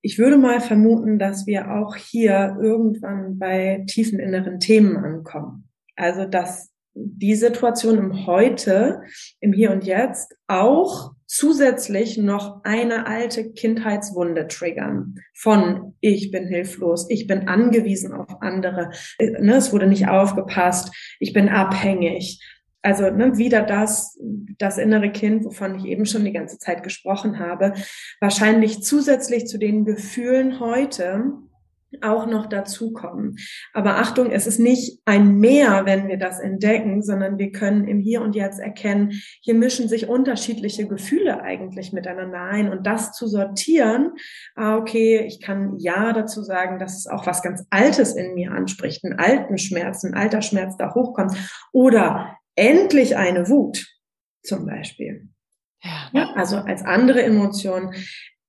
[0.00, 5.68] Ich würde mal vermuten, dass wir auch hier irgendwann bei tiefen inneren Themen ankommen.
[5.96, 9.02] Also, dass die Situation im Heute,
[9.40, 17.08] im Hier und Jetzt auch zusätzlich noch eine alte Kindheitswunde triggern von ich bin hilflos,
[17.10, 18.90] ich bin angewiesen auf andere,
[19.20, 22.42] ne, es wurde nicht aufgepasst, ich bin abhängig.
[22.80, 24.18] Also ne, wieder das,
[24.56, 27.74] das innere Kind, wovon ich eben schon die ganze Zeit gesprochen habe,
[28.20, 31.32] wahrscheinlich zusätzlich zu den Gefühlen heute,
[32.02, 33.36] auch noch dazukommen.
[33.72, 38.00] Aber Achtung, es ist nicht ein Mehr, wenn wir das entdecken, sondern wir können im
[38.00, 43.26] Hier und Jetzt erkennen, hier mischen sich unterschiedliche Gefühle eigentlich miteinander ein und das zu
[43.26, 44.12] sortieren.
[44.54, 48.52] Ah, okay, ich kann ja dazu sagen, dass es auch was ganz Altes in mir
[48.52, 51.36] anspricht, einen alten Schmerz, ein alter Schmerz da hochkommt
[51.72, 53.86] oder endlich eine Wut
[54.42, 55.28] zum Beispiel.
[56.12, 56.32] Ja.
[56.34, 57.94] also als andere Emotion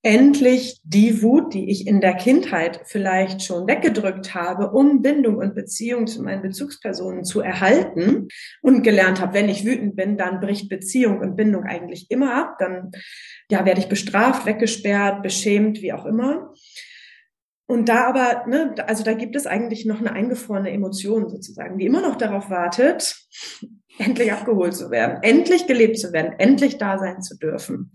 [0.01, 5.55] endlich die Wut, die ich in der Kindheit vielleicht schon weggedrückt habe, um Bindung und
[5.55, 8.29] Beziehung zu meinen Bezugspersonen zu erhalten
[8.61, 12.55] und gelernt habe, wenn ich wütend bin, dann bricht Beziehung und Bindung eigentlich immer ab,
[12.59, 12.91] dann
[13.51, 16.53] ja, werde ich bestraft, weggesperrt, beschämt, wie auch immer.
[17.67, 21.85] Und da aber, ne, also da gibt es eigentlich noch eine eingefrorene Emotion sozusagen, die
[21.85, 23.15] immer noch darauf wartet,
[23.99, 27.91] endlich abgeholt zu werden, endlich gelebt zu werden, endlich da sein zu dürfen.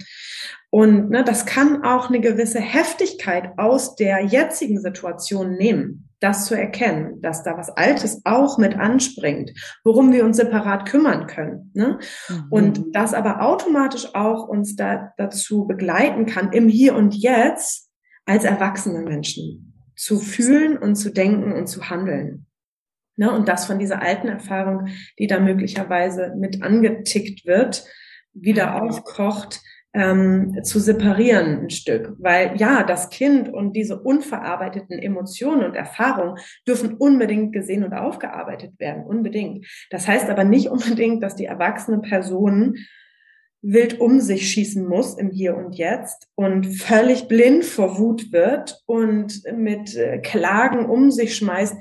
[0.71, 6.57] Und ne, das kann auch eine gewisse Heftigkeit aus der jetzigen Situation nehmen, das zu
[6.57, 9.53] erkennen, dass da was Altes auch mit anspringt,
[9.85, 11.71] worum wir uns separat kümmern können.
[11.75, 11.99] Ne?
[12.29, 12.47] Mhm.
[12.51, 17.89] Und das aber automatisch auch uns da, dazu begleiten kann, im Hier und Jetzt
[18.27, 22.47] als erwachsene Menschen zu fühlen und zu denken und zu handeln.
[23.17, 24.89] Ne, und das von dieser alten Erfahrung,
[25.19, 27.85] die da möglicherweise mit angetickt wird,
[28.33, 29.61] wieder aufkocht,
[29.95, 32.15] ähm, zu separieren ein Stück.
[32.19, 36.37] Weil ja, das Kind und diese unverarbeiteten Emotionen und Erfahrungen
[36.67, 39.05] dürfen unbedingt gesehen und aufgearbeitet werden.
[39.05, 39.67] Unbedingt.
[39.91, 42.77] Das heißt aber nicht unbedingt, dass die erwachsene Person
[43.63, 48.83] wild um sich schießen muss im Hier und Jetzt und völlig blind vor Wut wird
[48.85, 51.77] und mit äh, Klagen um sich schmeißt,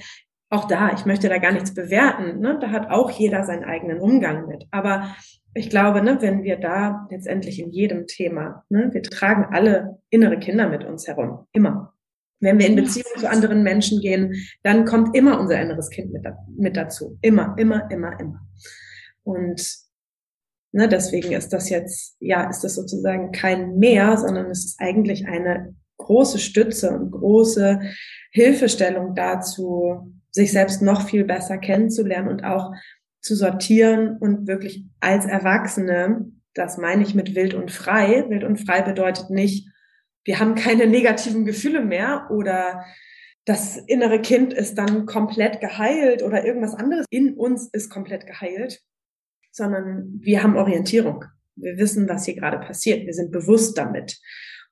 [0.54, 2.60] auch da, ich möchte da gar nichts bewerten, ne?
[2.62, 4.66] da hat auch jeder seinen eigenen Umgang mit.
[4.72, 5.16] Aber
[5.56, 10.38] ich glaube, ne, wenn wir da letztendlich in jedem Thema, ne, wir tragen alle innere
[10.40, 11.94] Kinder mit uns herum, immer.
[12.40, 16.26] Wenn wir in Beziehung zu anderen Menschen gehen, dann kommt immer unser inneres Kind mit,
[16.56, 17.18] mit dazu.
[17.22, 18.42] Immer, immer, immer, immer.
[19.24, 19.76] Und
[20.72, 25.26] ne, deswegen ist das jetzt, ja, ist das sozusagen kein Mehr, sondern es ist eigentlich
[25.26, 27.80] eine große Stütze und große
[28.32, 32.74] Hilfestellung dazu, sich selbst noch viel besser kennenzulernen und auch
[33.22, 38.26] zu sortieren und wirklich als Erwachsene, das meine ich mit wild und frei.
[38.30, 39.70] Wild und frei bedeutet nicht,
[40.26, 42.84] wir haben keine negativen Gefühle mehr oder
[43.46, 48.82] das innere Kind ist dann komplett geheilt oder irgendwas anderes in uns ist komplett geheilt,
[49.52, 51.26] sondern wir haben Orientierung.
[51.56, 53.06] Wir wissen, was hier gerade passiert.
[53.06, 54.18] Wir sind bewusst damit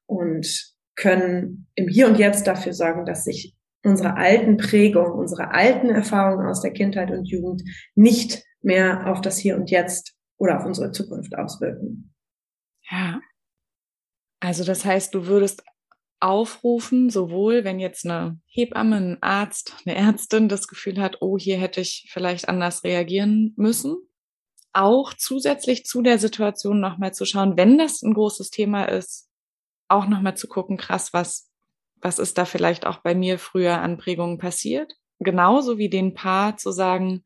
[0.05, 5.89] und können im Hier und Jetzt dafür sorgen, dass sich unsere alten Prägungen, unsere alten
[5.89, 7.63] Erfahrungen aus der Kindheit und Jugend
[7.95, 12.13] nicht mehr auf das Hier und Jetzt oder auf unsere Zukunft auswirken.
[12.89, 13.19] Ja.
[14.39, 15.63] Also das heißt, du würdest
[16.19, 21.57] aufrufen, sowohl wenn jetzt eine Hebamme, ein Arzt, eine Ärztin das Gefühl hat, oh, hier
[21.57, 23.95] hätte ich vielleicht anders reagieren müssen,
[24.73, 29.29] auch zusätzlich zu der Situation nochmal zu schauen, wenn das ein großes Thema ist,
[29.87, 31.50] auch nochmal zu gucken, krass, was
[32.01, 34.93] was ist da vielleicht auch bei mir früher an Prägungen passiert?
[35.19, 37.23] Genauso wie den Paar zu sagen,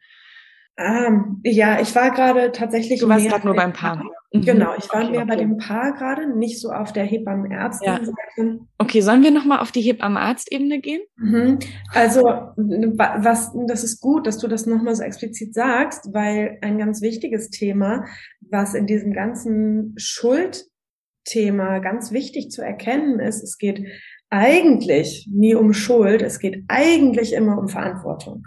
[0.78, 3.00] Ähm, ja, ich war gerade tatsächlich.
[3.00, 4.04] Du warst gerade nur beim Paar.
[4.34, 4.42] Mhm.
[4.42, 5.30] Genau, ich war okay, mehr okay.
[5.30, 8.12] bei dem Paar gerade, nicht so auf der Hebammenärztin.
[8.36, 8.58] Ja.
[8.78, 11.02] Okay, sollen wir nochmal auf die Hebammenarztebene gehen?
[11.16, 11.60] Mhm.
[11.94, 12.24] Also,
[12.58, 17.50] was, das ist gut, dass du das nochmal so explizit sagst, weil ein ganz wichtiges
[17.50, 18.04] Thema,
[18.42, 23.88] was in diesem ganzen Schuldthema ganz wichtig zu erkennen ist, es geht
[24.36, 28.46] eigentlich nie um Schuld, es geht eigentlich immer um Verantwortung.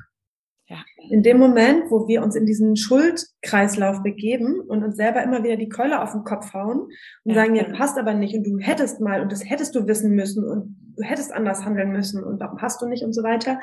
[0.66, 0.76] Ja.
[1.08, 5.56] In dem Moment, wo wir uns in diesen Schuldkreislauf begeben und uns selber immer wieder
[5.56, 6.92] die Keule auf den Kopf hauen und
[7.24, 10.14] ja, sagen, ja, passt aber nicht und du hättest mal und das hättest du wissen
[10.14, 13.58] müssen und du hättest anders handeln müssen und warum hast du nicht und so weiter,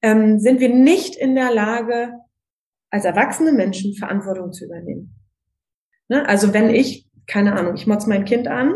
[0.00, 2.14] ähm, sind wir nicht in der Lage,
[2.90, 5.14] als erwachsene Menschen Verantwortung zu übernehmen.
[6.08, 6.26] Ne?
[6.26, 8.72] Also wenn ich, keine Ahnung, ich motz mein Kind an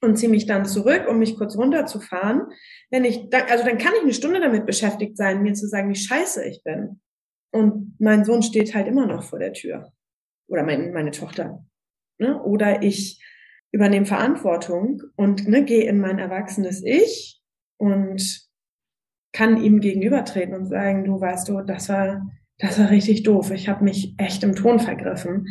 [0.00, 2.46] und ziehe mich dann zurück, um mich kurz runterzufahren.
[2.90, 5.96] Wenn ich, also dann kann ich eine Stunde damit beschäftigt sein, mir zu sagen, wie
[5.96, 7.00] scheiße ich bin.
[7.52, 9.92] Und mein Sohn steht halt immer noch vor der Tür.
[10.48, 11.64] Oder mein, meine Tochter.
[12.18, 12.40] Ne?
[12.42, 13.22] Oder ich
[13.72, 17.40] übernehme Verantwortung und ne, gehe in mein erwachsenes Ich
[17.76, 18.48] und
[19.32, 22.28] kann ihm gegenübertreten und sagen, du weißt du, das war,
[22.58, 23.50] das war richtig doof.
[23.52, 25.46] Ich habe mich echt im Ton vergriffen.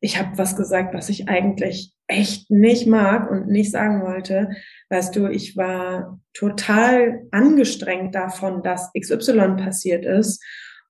[0.00, 4.50] Ich habe was gesagt, was ich eigentlich echt nicht mag und nicht sagen wollte.
[4.90, 10.42] Weißt du, ich war total angestrengt davon, dass XY passiert ist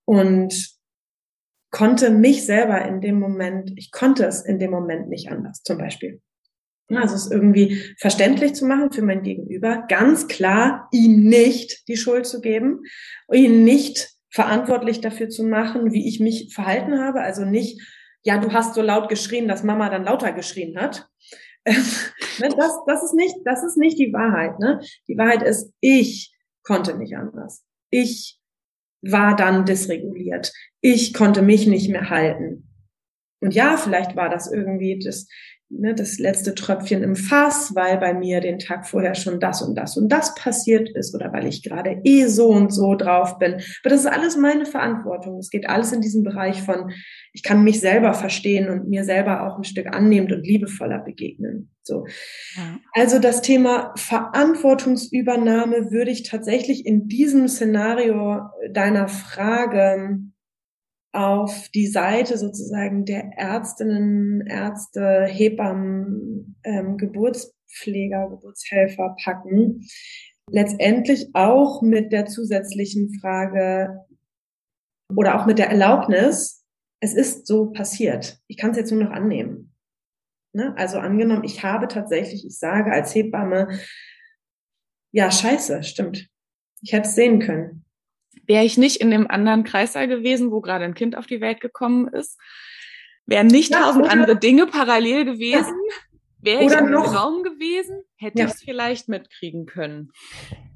[0.04, 0.74] und
[1.70, 5.78] konnte mich selber in dem Moment, ich konnte es in dem Moment nicht anders, zum
[5.78, 6.20] Beispiel.
[6.88, 12.26] Also es irgendwie verständlich zu machen für mein Gegenüber, ganz klar ihm nicht die Schuld
[12.26, 12.82] zu geben,
[13.32, 17.80] ihn nicht verantwortlich dafür zu machen, wie ich mich verhalten habe, also nicht
[18.24, 21.08] ja, du hast so laut geschrien, dass Mama dann lauter geschrien hat.
[22.40, 24.80] Ne, das, das ist nicht, das ist nicht die Wahrheit, ne?
[25.06, 27.64] Die Wahrheit ist, ich konnte nicht anders.
[27.90, 28.40] Ich
[29.02, 30.52] war dann dysreguliert.
[30.80, 32.68] Ich konnte mich nicht mehr halten.
[33.40, 35.28] Und ja, vielleicht war das irgendwie das,
[35.68, 39.74] ne, das letzte Tröpfchen im Fass, weil bei mir den Tag vorher schon das und
[39.74, 43.54] das und das passiert ist oder weil ich gerade eh so und so drauf bin.
[43.54, 45.38] Aber das ist alles meine Verantwortung.
[45.38, 46.92] Es geht alles in diesem Bereich von,
[47.32, 51.70] ich kann mich selber verstehen und mir selber auch ein Stück annehmend und liebevoller begegnen.
[51.82, 52.06] So.
[52.56, 52.78] Ja.
[52.92, 58.40] Also das Thema Verantwortungsübernahme würde ich tatsächlich in diesem Szenario
[58.70, 60.20] deiner Frage
[61.14, 69.86] auf die Seite sozusagen der Ärztinnen, Ärzte, Hebammen, ähm, Geburtspfleger, Geburtshelfer packen.
[70.50, 74.04] Letztendlich auch mit der zusätzlichen Frage
[75.14, 76.64] oder auch mit der Erlaubnis,
[77.00, 78.40] es ist so passiert.
[78.48, 79.74] Ich kann es jetzt nur noch annehmen.
[80.52, 80.74] Ne?
[80.76, 83.78] Also angenommen, ich habe tatsächlich, ich sage als Hebamme,
[85.12, 86.28] ja, scheiße, stimmt.
[86.82, 87.83] Ich hätte es sehen können
[88.46, 91.60] wäre ich nicht in dem anderen Kreißsaal gewesen, wo gerade ein Kind auf die Welt
[91.60, 92.38] gekommen ist,
[93.26, 95.74] wären nicht ja, tausend andere Dinge parallel gewesen,
[96.40, 98.46] wäre ich im noch, Raum gewesen, hätte ja.
[98.46, 100.10] ich es vielleicht mitkriegen können.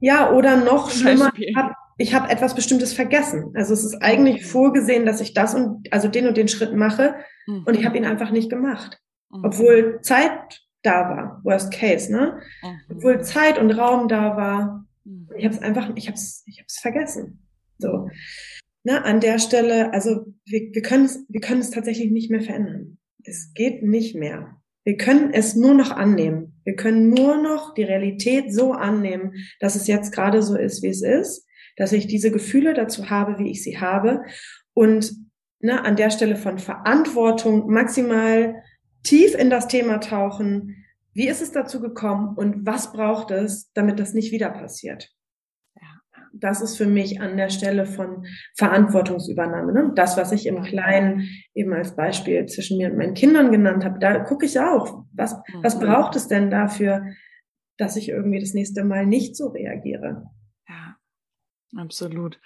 [0.01, 3.53] Ja, oder noch schlimmer, ich habe hab etwas Bestimmtes vergessen.
[3.55, 4.47] Also es ist eigentlich mhm.
[4.47, 7.15] vorgesehen, dass ich das und also den und den Schritt mache
[7.47, 7.65] mhm.
[7.67, 8.99] und ich habe ihn einfach nicht gemacht.
[9.31, 9.45] Mhm.
[9.45, 12.41] Obwohl Zeit da war, worst case, ne?
[12.63, 12.97] Mhm.
[12.97, 14.87] Obwohl Zeit und Raum da war.
[15.05, 15.29] Mhm.
[15.37, 17.48] Ich habe es einfach, ich habe es ich hab's vergessen.
[17.79, 18.09] So.
[18.85, 22.43] Na, an der Stelle, also wir, wir können es, wir können es tatsächlich nicht mehr
[22.43, 22.99] verändern.
[23.25, 24.57] Es geht nicht mehr.
[24.85, 26.61] Wir können es nur noch annehmen.
[26.65, 30.89] Wir können nur noch die Realität so annehmen, dass es jetzt gerade so ist, wie
[30.89, 34.23] es ist, dass ich diese Gefühle dazu habe, wie ich sie habe
[34.73, 35.13] und
[35.61, 38.63] ne, an der Stelle von Verantwortung maximal
[39.03, 40.85] tief in das Thema tauchen.
[41.13, 45.11] Wie ist es dazu gekommen und was braucht es, damit das nicht wieder passiert?
[46.41, 48.27] Das ist für mich an der Stelle von
[48.57, 49.73] Verantwortungsübernahme.
[49.73, 49.93] Ne?
[49.95, 53.99] Das, was ich im Kleinen eben als Beispiel zwischen mir und meinen Kindern genannt habe,
[53.99, 55.81] da gucke ich auch, was, was mhm.
[55.81, 57.07] braucht es denn dafür,
[57.77, 60.25] dass ich irgendwie das nächste Mal nicht so reagiere?
[60.69, 60.97] Ja,
[61.77, 62.41] absolut.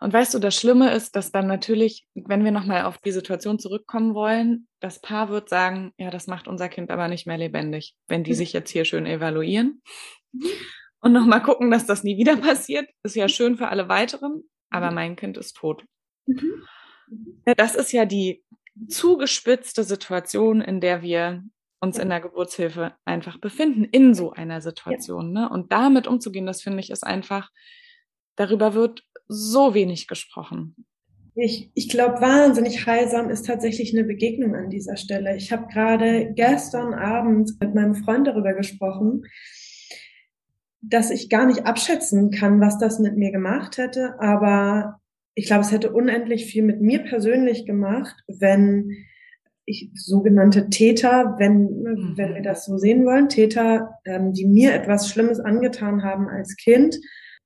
[0.00, 3.58] Und weißt du, das Schlimme ist, dass dann natürlich, wenn wir nochmal auf die Situation
[3.58, 7.94] zurückkommen wollen, das Paar wird sagen, ja, das macht unser Kind aber nicht mehr lebendig,
[8.06, 8.36] wenn die mhm.
[8.36, 9.80] sich jetzt hier schön evaluieren.
[11.04, 12.88] Mhm und nochmal gucken, dass das nie wieder passiert.
[13.02, 14.94] Ist ja schön für alle weiteren, aber mhm.
[14.94, 15.84] mein Kind ist tot.
[16.26, 16.62] Mhm.
[17.56, 18.42] Das ist ja die
[18.88, 21.44] zugespitzte Situation, in der wir
[21.80, 25.32] uns in der Geburtshilfe einfach befinden, in so einer Situation.
[25.32, 25.48] Ne?
[25.50, 27.50] Und damit umzugehen, das finde ich, ist einfach,
[28.36, 30.74] darüber wird so wenig gesprochen.
[31.36, 35.36] Ich, ich glaube, wahnsinnig heilsam ist tatsächlich eine Begegnung an dieser Stelle.
[35.36, 39.24] Ich habe gerade gestern Abend mit meinem Freund darüber gesprochen,
[40.88, 44.14] dass ich gar nicht abschätzen kann, was das mit mir gemacht hätte.
[44.20, 45.00] Aber
[45.34, 48.90] ich glaube, es hätte unendlich viel mit mir persönlich gemacht, wenn
[49.66, 52.14] ich, sogenannte Täter, wenn, mhm.
[52.16, 56.56] wenn wir das so sehen wollen, Täter, ähm, die mir etwas Schlimmes angetan haben als
[56.56, 56.96] Kind,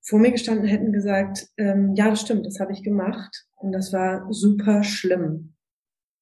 [0.02, 3.92] vor mir gestanden hätten gesagt, ähm, ja, das stimmt, das habe ich gemacht und das
[3.92, 5.54] war super schlimm.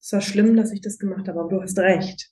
[0.01, 2.31] Es war schlimm, dass ich das gemacht habe, aber du hast recht.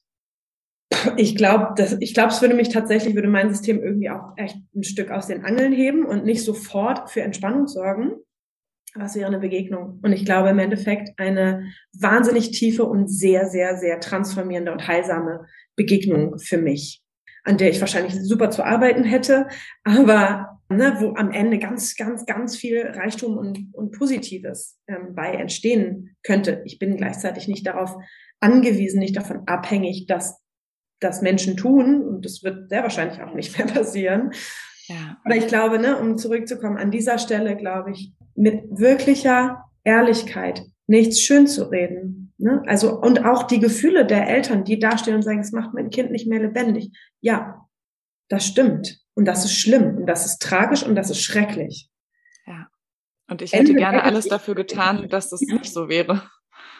[1.18, 4.84] Ich glaube, ich glaube, es würde mich tatsächlich, würde mein System irgendwie auch echt ein
[4.84, 8.14] Stück aus den Angeln heben und nicht sofort für Entspannung sorgen.
[8.94, 10.00] Was wäre eine Begegnung?
[10.04, 11.70] Und ich glaube im Endeffekt eine
[12.00, 17.04] wahnsinnig tiefe und sehr, sehr, sehr transformierende und heilsame Begegnung für mich,
[17.44, 19.48] an der ich wahrscheinlich super zu arbeiten hätte,
[19.84, 25.34] aber ne, wo am Ende ganz, ganz, ganz viel Reichtum und, und Positives ähm, bei
[25.34, 26.62] entstehen könnte.
[26.66, 27.96] Ich bin gleichzeitig nicht darauf
[28.40, 30.45] angewiesen, nicht davon abhängig, dass
[31.06, 34.32] das Menschen tun und das wird sehr wahrscheinlich auch nicht mehr passieren.
[34.88, 35.18] Ja.
[35.24, 41.22] Aber ich glaube, ne, um zurückzukommen, an dieser Stelle glaube ich, mit wirklicher Ehrlichkeit nichts
[41.22, 42.34] schön zu reden.
[42.38, 42.62] Ne?
[42.68, 46.12] Also, und auch die Gefühle der Eltern, die dastehen und sagen, es macht mein Kind
[46.12, 46.92] nicht mehr lebendig.
[47.22, 47.66] Ja,
[48.28, 49.00] das stimmt.
[49.14, 49.98] Und das ist schlimm.
[49.98, 51.90] Und das ist tragisch und das ist schrecklich.
[52.46, 52.68] Ja.
[53.28, 56.30] Und ich hätte Ende gerne alles dafür getan, dass das nicht so wäre.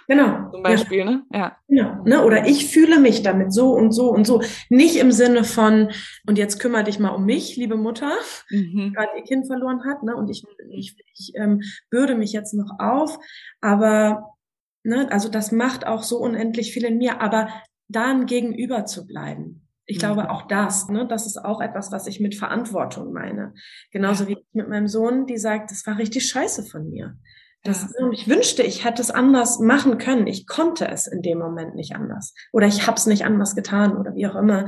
[0.08, 0.52] Genau.
[0.52, 1.06] Zum Beispiel, ja.
[1.06, 1.24] ne?
[1.34, 1.58] Ja.
[1.68, 2.04] Genau.
[2.04, 2.24] Ne?
[2.24, 4.42] Oder ich fühle mich damit so und so und so.
[4.70, 5.92] Nicht im Sinne von,
[6.28, 8.12] und jetzt kümmere dich mal um mich, liebe Mutter,
[8.50, 8.72] mhm.
[8.72, 10.16] die gerade ihr Kind verloren hat, ne?
[10.16, 13.18] Und ich, ich, ich ähm, bürde mich jetzt noch auf.
[13.62, 14.36] Aber,
[14.84, 17.22] ne, also das macht auch so unendlich viel in mir.
[17.22, 17.50] Aber
[17.88, 19.62] dann gegenüber zu bleiben.
[19.88, 20.30] Ich glaube mhm.
[20.30, 23.54] auch das, ne, das ist auch etwas, was ich mit Verantwortung meine.
[23.92, 27.18] Genauso wie mit meinem Sohn, die sagt, das war richtig scheiße von mir.
[27.66, 27.92] Das.
[28.12, 30.28] Ich wünschte, ich hätte es anders machen können.
[30.28, 32.36] Ich konnte es in dem Moment nicht anders.
[32.54, 34.68] Oder ich habe es nicht anders getan oder wie auch immer.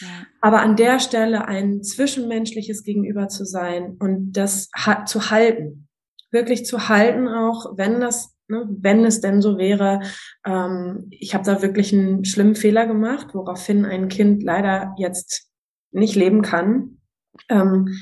[0.00, 0.08] Ja.
[0.40, 4.70] Aber an der Stelle ein zwischenmenschliches Gegenüber zu sein und das
[5.04, 5.88] zu halten.
[6.30, 10.00] Wirklich zu halten, auch wenn das, ne, wenn es denn so wäre.
[10.46, 15.50] Ähm, ich habe da wirklich einen schlimmen Fehler gemacht, woraufhin ein Kind leider jetzt
[15.90, 16.98] nicht leben kann.
[17.50, 17.94] Ähm,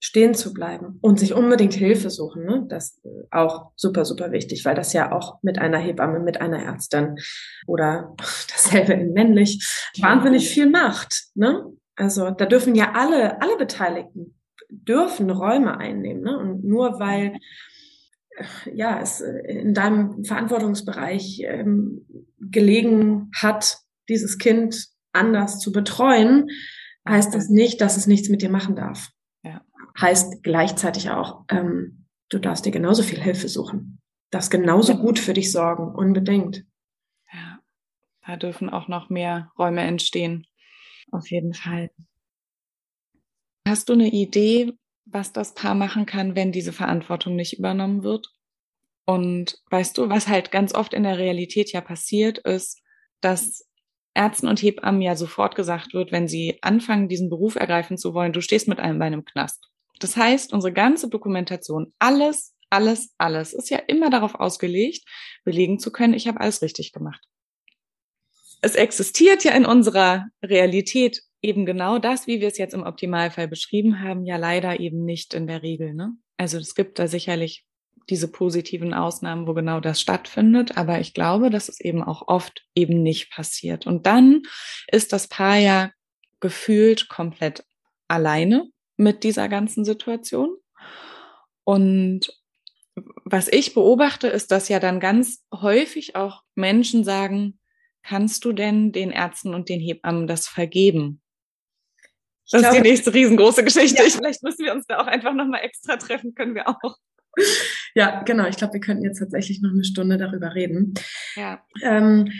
[0.00, 2.44] stehen zu bleiben und sich unbedingt Hilfe suchen.
[2.44, 2.66] Ne?
[2.68, 6.62] Das ist auch super, super wichtig, weil das ja auch mit einer Hebamme, mit einer
[6.62, 7.16] Ärztin
[7.66, 9.66] oder dasselbe in männlich
[10.00, 11.24] wahnsinnig viel macht.
[11.34, 11.64] Ne?
[11.96, 14.38] Also da dürfen ja alle, alle Beteiligten
[14.70, 16.22] dürfen Räume einnehmen.
[16.22, 16.38] Ne?
[16.38, 17.38] Und nur weil
[18.72, 22.06] ja, es in deinem Verantwortungsbereich ähm,
[22.38, 23.78] gelegen hat,
[24.08, 26.48] dieses Kind anders zu betreuen,
[27.08, 29.10] heißt das nicht, dass es nichts mit dir machen darf
[30.00, 34.00] heißt gleichzeitig auch, ähm, du darfst dir genauso viel Hilfe suchen.
[34.30, 34.98] Darfst genauso ja.
[34.98, 36.64] gut für dich sorgen, unbedingt.
[37.32, 37.58] Ja,
[38.26, 40.46] da dürfen auch noch mehr Räume entstehen.
[41.10, 41.90] Auf jeden Fall.
[43.66, 44.72] Hast du eine Idee,
[45.04, 48.28] was das Paar machen kann, wenn diese Verantwortung nicht übernommen wird?
[49.06, 52.82] Und weißt du, was halt ganz oft in der Realität ja passiert, ist,
[53.22, 53.66] dass
[54.14, 58.32] Ärzten und Hebammen ja sofort gesagt wird, wenn sie anfangen, diesen Beruf ergreifen zu wollen,
[58.32, 59.70] du stehst mit einem Bein im Knast.
[59.98, 65.04] Das heißt, unsere ganze Dokumentation, alles, alles, alles ist ja immer darauf ausgelegt,
[65.44, 67.22] belegen zu können, ich habe alles richtig gemacht.
[68.60, 73.46] Es existiert ja in unserer Realität eben genau das, wie wir es jetzt im Optimalfall
[73.46, 75.94] beschrieben haben, ja leider eben nicht in der Regel.
[75.94, 76.12] Ne?
[76.36, 77.64] Also es gibt da sicherlich
[78.10, 82.64] diese positiven Ausnahmen, wo genau das stattfindet, aber ich glaube, dass es eben auch oft
[82.74, 83.86] eben nicht passiert.
[83.86, 84.42] Und dann
[84.90, 85.90] ist das Paar ja
[86.40, 87.64] gefühlt komplett
[88.08, 88.68] alleine
[88.98, 90.54] mit dieser ganzen Situation.
[91.64, 92.28] Und
[93.24, 97.58] was ich beobachte, ist, dass ja dann ganz häufig auch Menschen sagen,
[98.02, 101.22] kannst du denn den Ärzten und den Hebammen das vergeben?
[102.50, 104.02] Das glaube, ist die nächste riesengroße Geschichte.
[104.02, 104.08] Ja.
[104.10, 106.96] Vielleicht müssen wir uns da auch einfach nochmal extra treffen, können wir auch.
[107.94, 108.48] Ja, genau.
[108.48, 110.94] Ich glaube, wir könnten jetzt tatsächlich noch eine Stunde darüber reden.
[111.36, 111.62] Ja.
[111.82, 112.32] Ähm,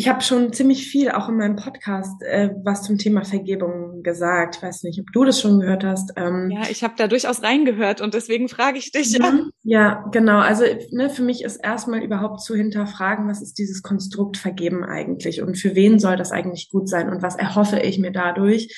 [0.00, 4.56] ich habe schon ziemlich viel auch in meinem Podcast äh, was zum Thema Vergebung gesagt.
[4.56, 6.14] Ich weiß nicht, ob du das schon gehört hast.
[6.16, 9.10] Ähm, ja, ich habe da durchaus reingehört und deswegen frage ich dich.
[9.10, 10.38] Ja, ja genau.
[10.38, 15.42] Also ne, für mich ist erstmal überhaupt zu hinterfragen, was ist dieses Konstrukt Vergeben eigentlich
[15.42, 18.74] und für wen soll das eigentlich gut sein und was erhoffe ich mir dadurch,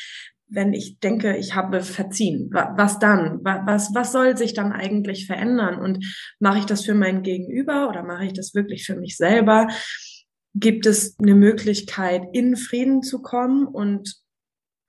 [0.49, 3.39] wenn ich denke, ich habe verziehen, was dann?
[3.45, 5.79] Was, was soll sich dann eigentlich verändern?
[5.79, 6.05] Und
[6.41, 9.69] mache ich das für mein Gegenüber oder mache ich das wirklich für mich selber?
[10.55, 14.23] Gibt es eine Möglichkeit, in Frieden zu kommen und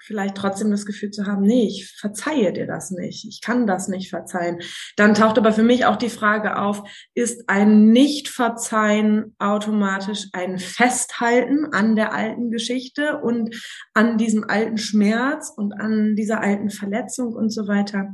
[0.03, 3.88] vielleicht trotzdem das Gefühl zu haben, nee, ich verzeihe dir das nicht, ich kann das
[3.88, 4.59] nicht verzeihen.
[4.97, 6.84] Dann taucht aber für mich auch die Frage auf,
[7.14, 13.55] ist ein Nicht-Verzeihen automatisch ein Festhalten an der alten Geschichte und
[13.93, 18.11] an diesem alten Schmerz und an dieser alten Verletzung und so weiter?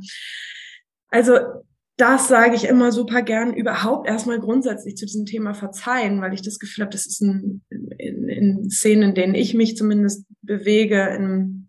[1.08, 1.38] Also
[2.00, 6.42] das sage ich immer super gern, überhaupt erstmal grundsätzlich zu diesem Thema verzeihen, weil ich
[6.42, 7.62] das Gefühl habe, das ist ein,
[7.98, 11.68] in, in Szenen, in denen ich mich zumindest bewege, in,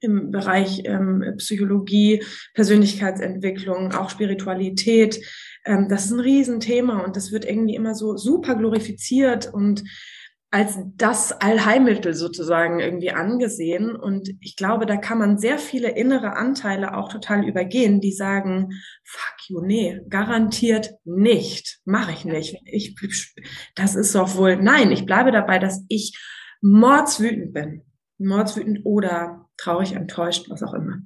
[0.00, 2.24] im Bereich ähm, Psychologie,
[2.54, 5.20] Persönlichkeitsentwicklung, auch Spiritualität.
[5.64, 9.84] Ähm, das ist ein Riesenthema und das wird irgendwie immer so super glorifiziert und
[10.50, 13.94] als das Allheilmittel sozusagen irgendwie angesehen.
[13.94, 18.70] Und ich glaube, da kann man sehr viele innere Anteile auch total übergehen, die sagen,
[19.04, 22.56] fuck you, nee, garantiert nicht, mache ich nicht.
[22.64, 22.96] Ich,
[23.74, 26.18] das ist doch wohl, nein, ich bleibe dabei, dass ich
[26.62, 27.82] mordswütend bin.
[28.16, 30.98] Mordswütend oder traurig, enttäuscht, was auch immer.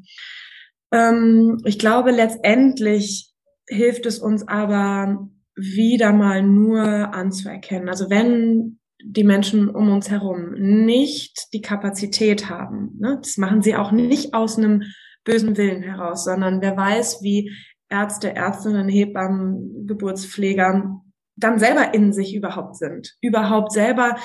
[0.92, 3.32] Ähm, ich glaube, letztendlich
[3.68, 6.82] hilft es uns aber wieder mal nur
[7.12, 7.88] anzuerkennen.
[7.88, 12.96] Also wenn die Menschen um uns herum nicht die Kapazität haben.
[12.98, 13.18] Ne?
[13.22, 14.84] Das machen sie auch nicht aus einem
[15.24, 17.52] bösen Willen heraus, sondern wer weiß, wie
[17.88, 21.00] Ärzte, Ärztinnen, Hebammen, Geburtspfleger
[21.36, 24.16] dann selber in sich überhaupt sind, überhaupt selber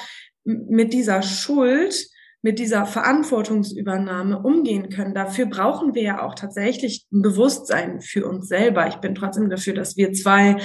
[0.43, 2.07] mit dieser Schuld,
[2.41, 5.13] mit dieser Verantwortungsübernahme umgehen können.
[5.13, 8.87] Dafür brauchen wir ja auch tatsächlich ein Bewusstsein für uns selber.
[8.87, 10.57] Ich bin trotzdem dafür, dass wir zwei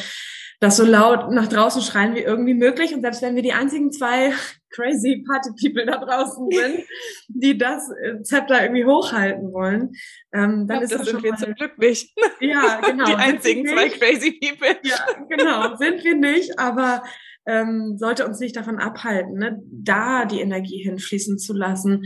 [0.62, 2.94] das so laut nach draußen schreien wie irgendwie möglich.
[2.94, 4.32] Und selbst wenn wir die einzigen zwei
[4.70, 6.84] crazy Party People da draußen sind,
[7.28, 9.90] die das äh, Zepter irgendwie hochhalten wollen,
[10.32, 12.16] ähm, dann glaub, ist das, das sind wir zum Glück nicht.
[12.40, 13.04] Ja, genau.
[13.06, 14.76] Die einzigen zwei crazy People.
[14.84, 17.02] Ja, genau, sind wir nicht, aber
[17.46, 22.04] ähm, sollte uns nicht davon abhalten, ne, da die Energie hinfließen zu lassen,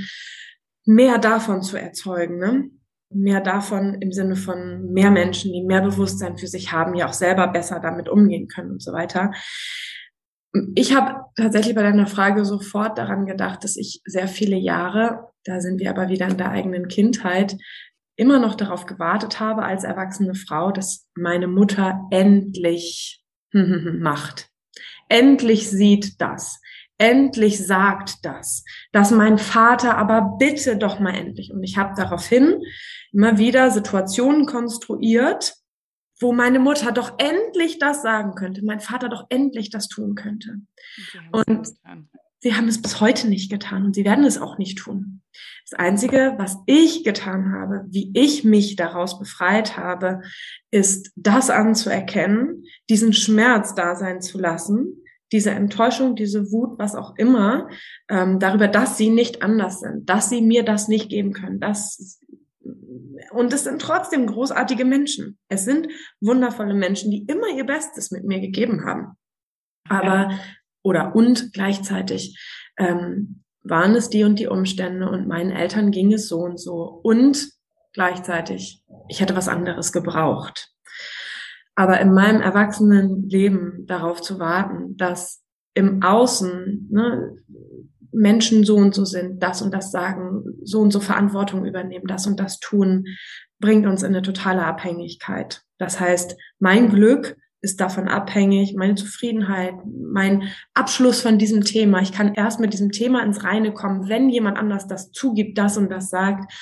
[0.84, 2.38] mehr davon zu erzeugen.
[2.38, 2.70] Ne?
[3.10, 7.12] Mehr davon im Sinne von mehr Menschen, die mehr Bewusstsein für sich haben, ja auch
[7.12, 9.32] selber besser damit umgehen können und so weiter.
[10.74, 15.60] Ich habe tatsächlich bei deiner Frage sofort daran gedacht, dass ich sehr viele Jahre, da
[15.60, 17.56] sind wir aber wieder in der eigenen Kindheit,
[18.16, 24.48] immer noch darauf gewartet habe als erwachsene Frau, dass meine Mutter endlich macht.
[25.08, 26.60] Endlich sieht das
[26.98, 31.52] endlich sagt das, dass mein Vater aber bitte doch mal endlich.
[31.52, 32.62] Und ich habe daraufhin
[33.12, 35.54] immer wieder Situationen konstruiert,
[36.20, 40.60] wo meine Mutter doch endlich das sagen könnte, mein Vater doch endlich das tun könnte.
[41.30, 41.68] Und
[42.38, 45.20] sie haben es bis heute nicht getan und sie werden es auch nicht tun.
[45.68, 50.22] Das Einzige, was ich getan habe, wie ich mich daraus befreit habe,
[50.70, 55.02] ist das anzuerkennen, diesen Schmerz da sein zu lassen
[55.32, 57.68] diese Enttäuschung, diese Wut, was auch immer,
[58.08, 62.20] ähm, darüber, dass sie nicht anders sind, dass sie mir das nicht geben können, dass
[63.30, 65.38] und es sind trotzdem großartige Menschen.
[65.48, 65.88] Es sind
[66.20, 69.16] wundervolle Menschen, die immer ihr Bestes mit mir gegeben haben.
[69.88, 70.38] Aber
[70.82, 72.38] oder und gleichzeitig
[72.78, 77.00] ähm, waren es die und die Umstände und meinen Eltern ging es so und so
[77.02, 77.50] und
[77.92, 80.75] gleichzeitig ich hätte was anderes gebraucht.
[81.76, 85.42] Aber in meinem erwachsenen Leben darauf zu warten, dass
[85.74, 87.36] im Außen ne,
[88.12, 92.26] Menschen so und so sind, das und das sagen, so und so Verantwortung übernehmen, das
[92.26, 93.04] und das tun,
[93.60, 95.62] bringt uns in eine totale Abhängigkeit.
[95.78, 102.00] Das heißt, mein Glück ist davon abhängig, meine Zufriedenheit, mein Abschluss von diesem Thema.
[102.00, 105.76] Ich kann erst mit diesem Thema ins Reine kommen, wenn jemand anders das zugibt, das
[105.76, 106.52] und das sagt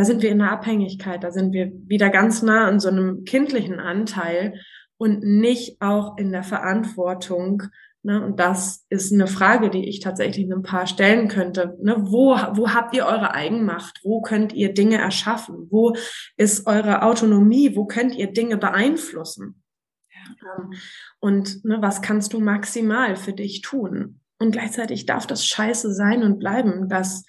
[0.00, 3.24] da sind wir in der Abhängigkeit, da sind wir wieder ganz nah an so einem
[3.24, 4.58] kindlichen Anteil
[4.96, 7.64] und nicht auch in der Verantwortung.
[8.02, 8.24] Ne?
[8.24, 11.76] Und das ist eine Frage, die ich tatsächlich ein paar stellen könnte.
[11.82, 11.96] Ne?
[11.98, 14.00] Wo, wo habt ihr eure Eigenmacht?
[14.02, 15.68] Wo könnt ihr Dinge erschaffen?
[15.68, 15.94] Wo
[16.38, 17.76] ist eure Autonomie?
[17.76, 19.62] Wo könnt ihr Dinge beeinflussen?
[20.08, 20.56] Ja.
[20.56, 20.72] Ähm,
[21.18, 24.20] und ne, was kannst du maximal für dich tun?
[24.38, 27.26] Und gleichzeitig darf das scheiße sein und bleiben, dass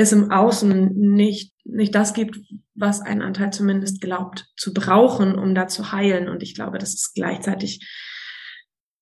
[0.00, 2.38] es im Außen nicht, nicht das gibt,
[2.74, 6.28] was ein Anteil zumindest glaubt zu brauchen, um da zu heilen.
[6.28, 7.86] Und ich glaube, das ist gleichzeitig,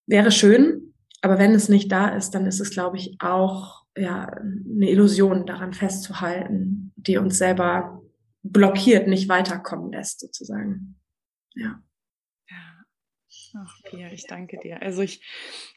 [0.07, 4.27] wäre schön, aber wenn es nicht da ist, dann ist es, glaube ich, auch ja,
[4.27, 8.03] eine Illusion, daran festzuhalten, die uns selber
[8.43, 10.97] blockiert, nicht weiterkommen lässt, sozusagen.
[11.55, 11.83] Ja.
[13.57, 14.83] Ach, Pia, ich danke dir.
[14.83, 15.21] Also ich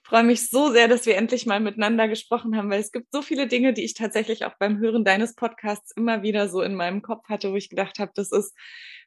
[0.04, 3.22] freue mich so sehr, dass wir endlich mal miteinander gesprochen haben, weil es gibt so
[3.22, 7.02] viele Dinge, die ich tatsächlich auch beim Hören deines Podcasts immer wieder so in meinem
[7.02, 8.56] Kopf hatte, wo ich gedacht habe, das ist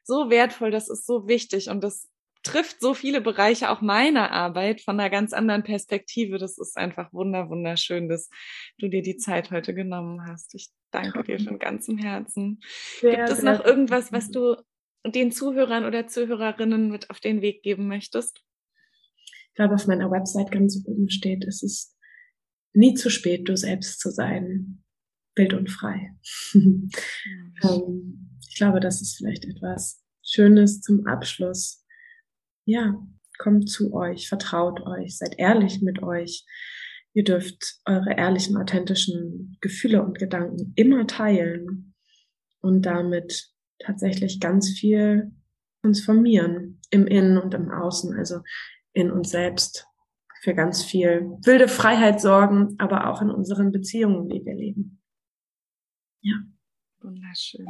[0.03, 2.09] so wertvoll, das ist so wichtig und das
[2.45, 6.37] trifft so viele Bereiche auch meiner Arbeit von einer ganz anderen Perspektive.
[6.37, 8.29] Das ist einfach wunder, wunderschön, dass
[8.77, 10.53] du dir die Zeit heute genommen hast.
[10.53, 12.61] Ich danke dir von ganzem Herzen.
[13.01, 14.55] Sehr, Gibt es noch irgendwas, was du
[15.03, 18.43] den Zuhörern oder Zuhörerinnen mit auf den Weg geben möchtest?
[19.55, 21.95] Ich glaube, auf meiner Website ganz oben steht, es ist
[22.73, 24.83] nie zu spät, du selbst zu sein,
[25.33, 26.11] wild und frei.
[26.53, 31.85] ähm, ich glaube, das ist vielleicht etwas Schönes zum Abschluss.
[32.65, 33.01] ja,
[33.37, 36.45] kommt zu euch, vertraut euch, seid ehrlich mit euch.
[37.13, 41.95] Ihr dürft eure ehrlichen, authentischen Gefühle und Gedanken immer teilen
[42.59, 45.31] und damit tatsächlich ganz viel
[45.81, 48.41] transformieren im Innen und im Außen, also
[48.95, 49.87] in uns selbst
[50.41, 55.01] für ganz viel wilde Freiheit sorgen, aber auch in unseren Beziehungen, die wir leben.
[56.21, 56.35] Ja.
[57.01, 57.67] Wunderschön.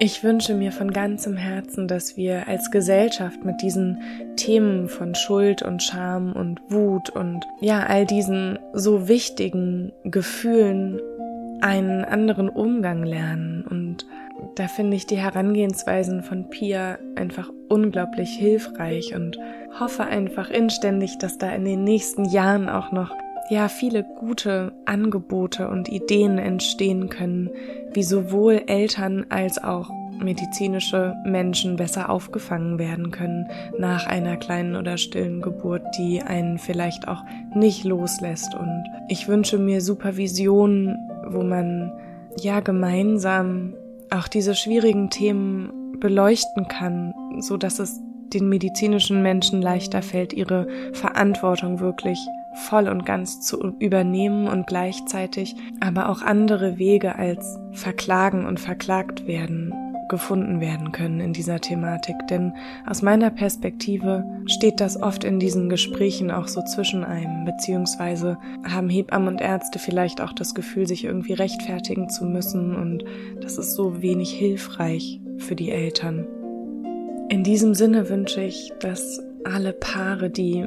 [0.00, 4.00] Ich wünsche mir von ganzem Herzen, dass wir als Gesellschaft mit diesen
[4.36, 11.00] Themen von Schuld und Scham und Wut und ja, all diesen so wichtigen Gefühlen
[11.60, 13.64] einen anderen Umgang lernen.
[13.66, 14.06] Und
[14.54, 19.38] da finde ich die Herangehensweisen von Pia einfach unglaublich hilfreich und
[19.78, 23.14] hoffe einfach inständig, dass da in den nächsten Jahren auch noch
[23.50, 27.50] ja viele gute Angebote und Ideen entstehen können,
[27.92, 34.96] wie sowohl Eltern als auch medizinische Menschen besser aufgefangen werden können nach einer kleinen oder
[34.96, 37.24] stillen Geburt, die einen vielleicht auch
[37.54, 38.54] nicht loslässt.
[38.54, 41.92] Und ich wünsche mir Supervision, wo man
[42.40, 43.74] ja gemeinsam
[44.10, 48.00] auch diese schwierigen Themen beleuchten kann, so dass es
[48.32, 52.18] den medizinischen Menschen leichter fällt, ihre Verantwortung wirklich
[52.68, 59.26] voll und ganz zu übernehmen und gleichzeitig aber auch andere Wege als verklagen und verklagt
[59.26, 59.72] werden
[60.08, 62.16] gefunden werden können in dieser Thematik.
[62.28, 62.52] Denn
[62.86, 68.38] aus meiner Perspektive steht das oft in diesen Gesprächen auch so zwischen einem, beziehungsweise
[68.68, 73.04] haben Hebammen und Ärzte vielleicht auch das Gefühl, sich irgendwie rechtfertigen zu müssen und
[73.40, 76.26] das ist so wenig hilfreich für die Eltern.
[77.28, 80.66] In diesem Sinne wünsche ich, dass alle Paare, die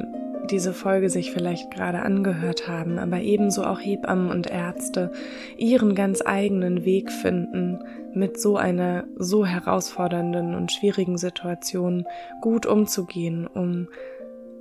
[0.50, 5.10] diese Folge sich vielleicht gerade angehört haben, aber ebenso auch Hebammen und Ärzte
[5.56, 7.78] ihren ganz eigenen Weg finden,
[8.18, 12.06] mit so einer so herausfordernden und schwierigen Situation
[12.40, 13.88] gut umzugehen, um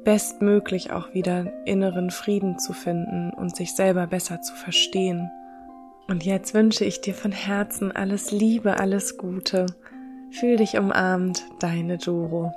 [0.04, 5.30] bestmöglich auch wieder inneren Frieden zu finden und sich selber besser zu verstehen.
[6.08, 9.66] Und jetzt wünsche ich dir von Herzen alles Liebe, alles Gute.
[10.32, 12.54] Fühl dich umarmt, deine Juro.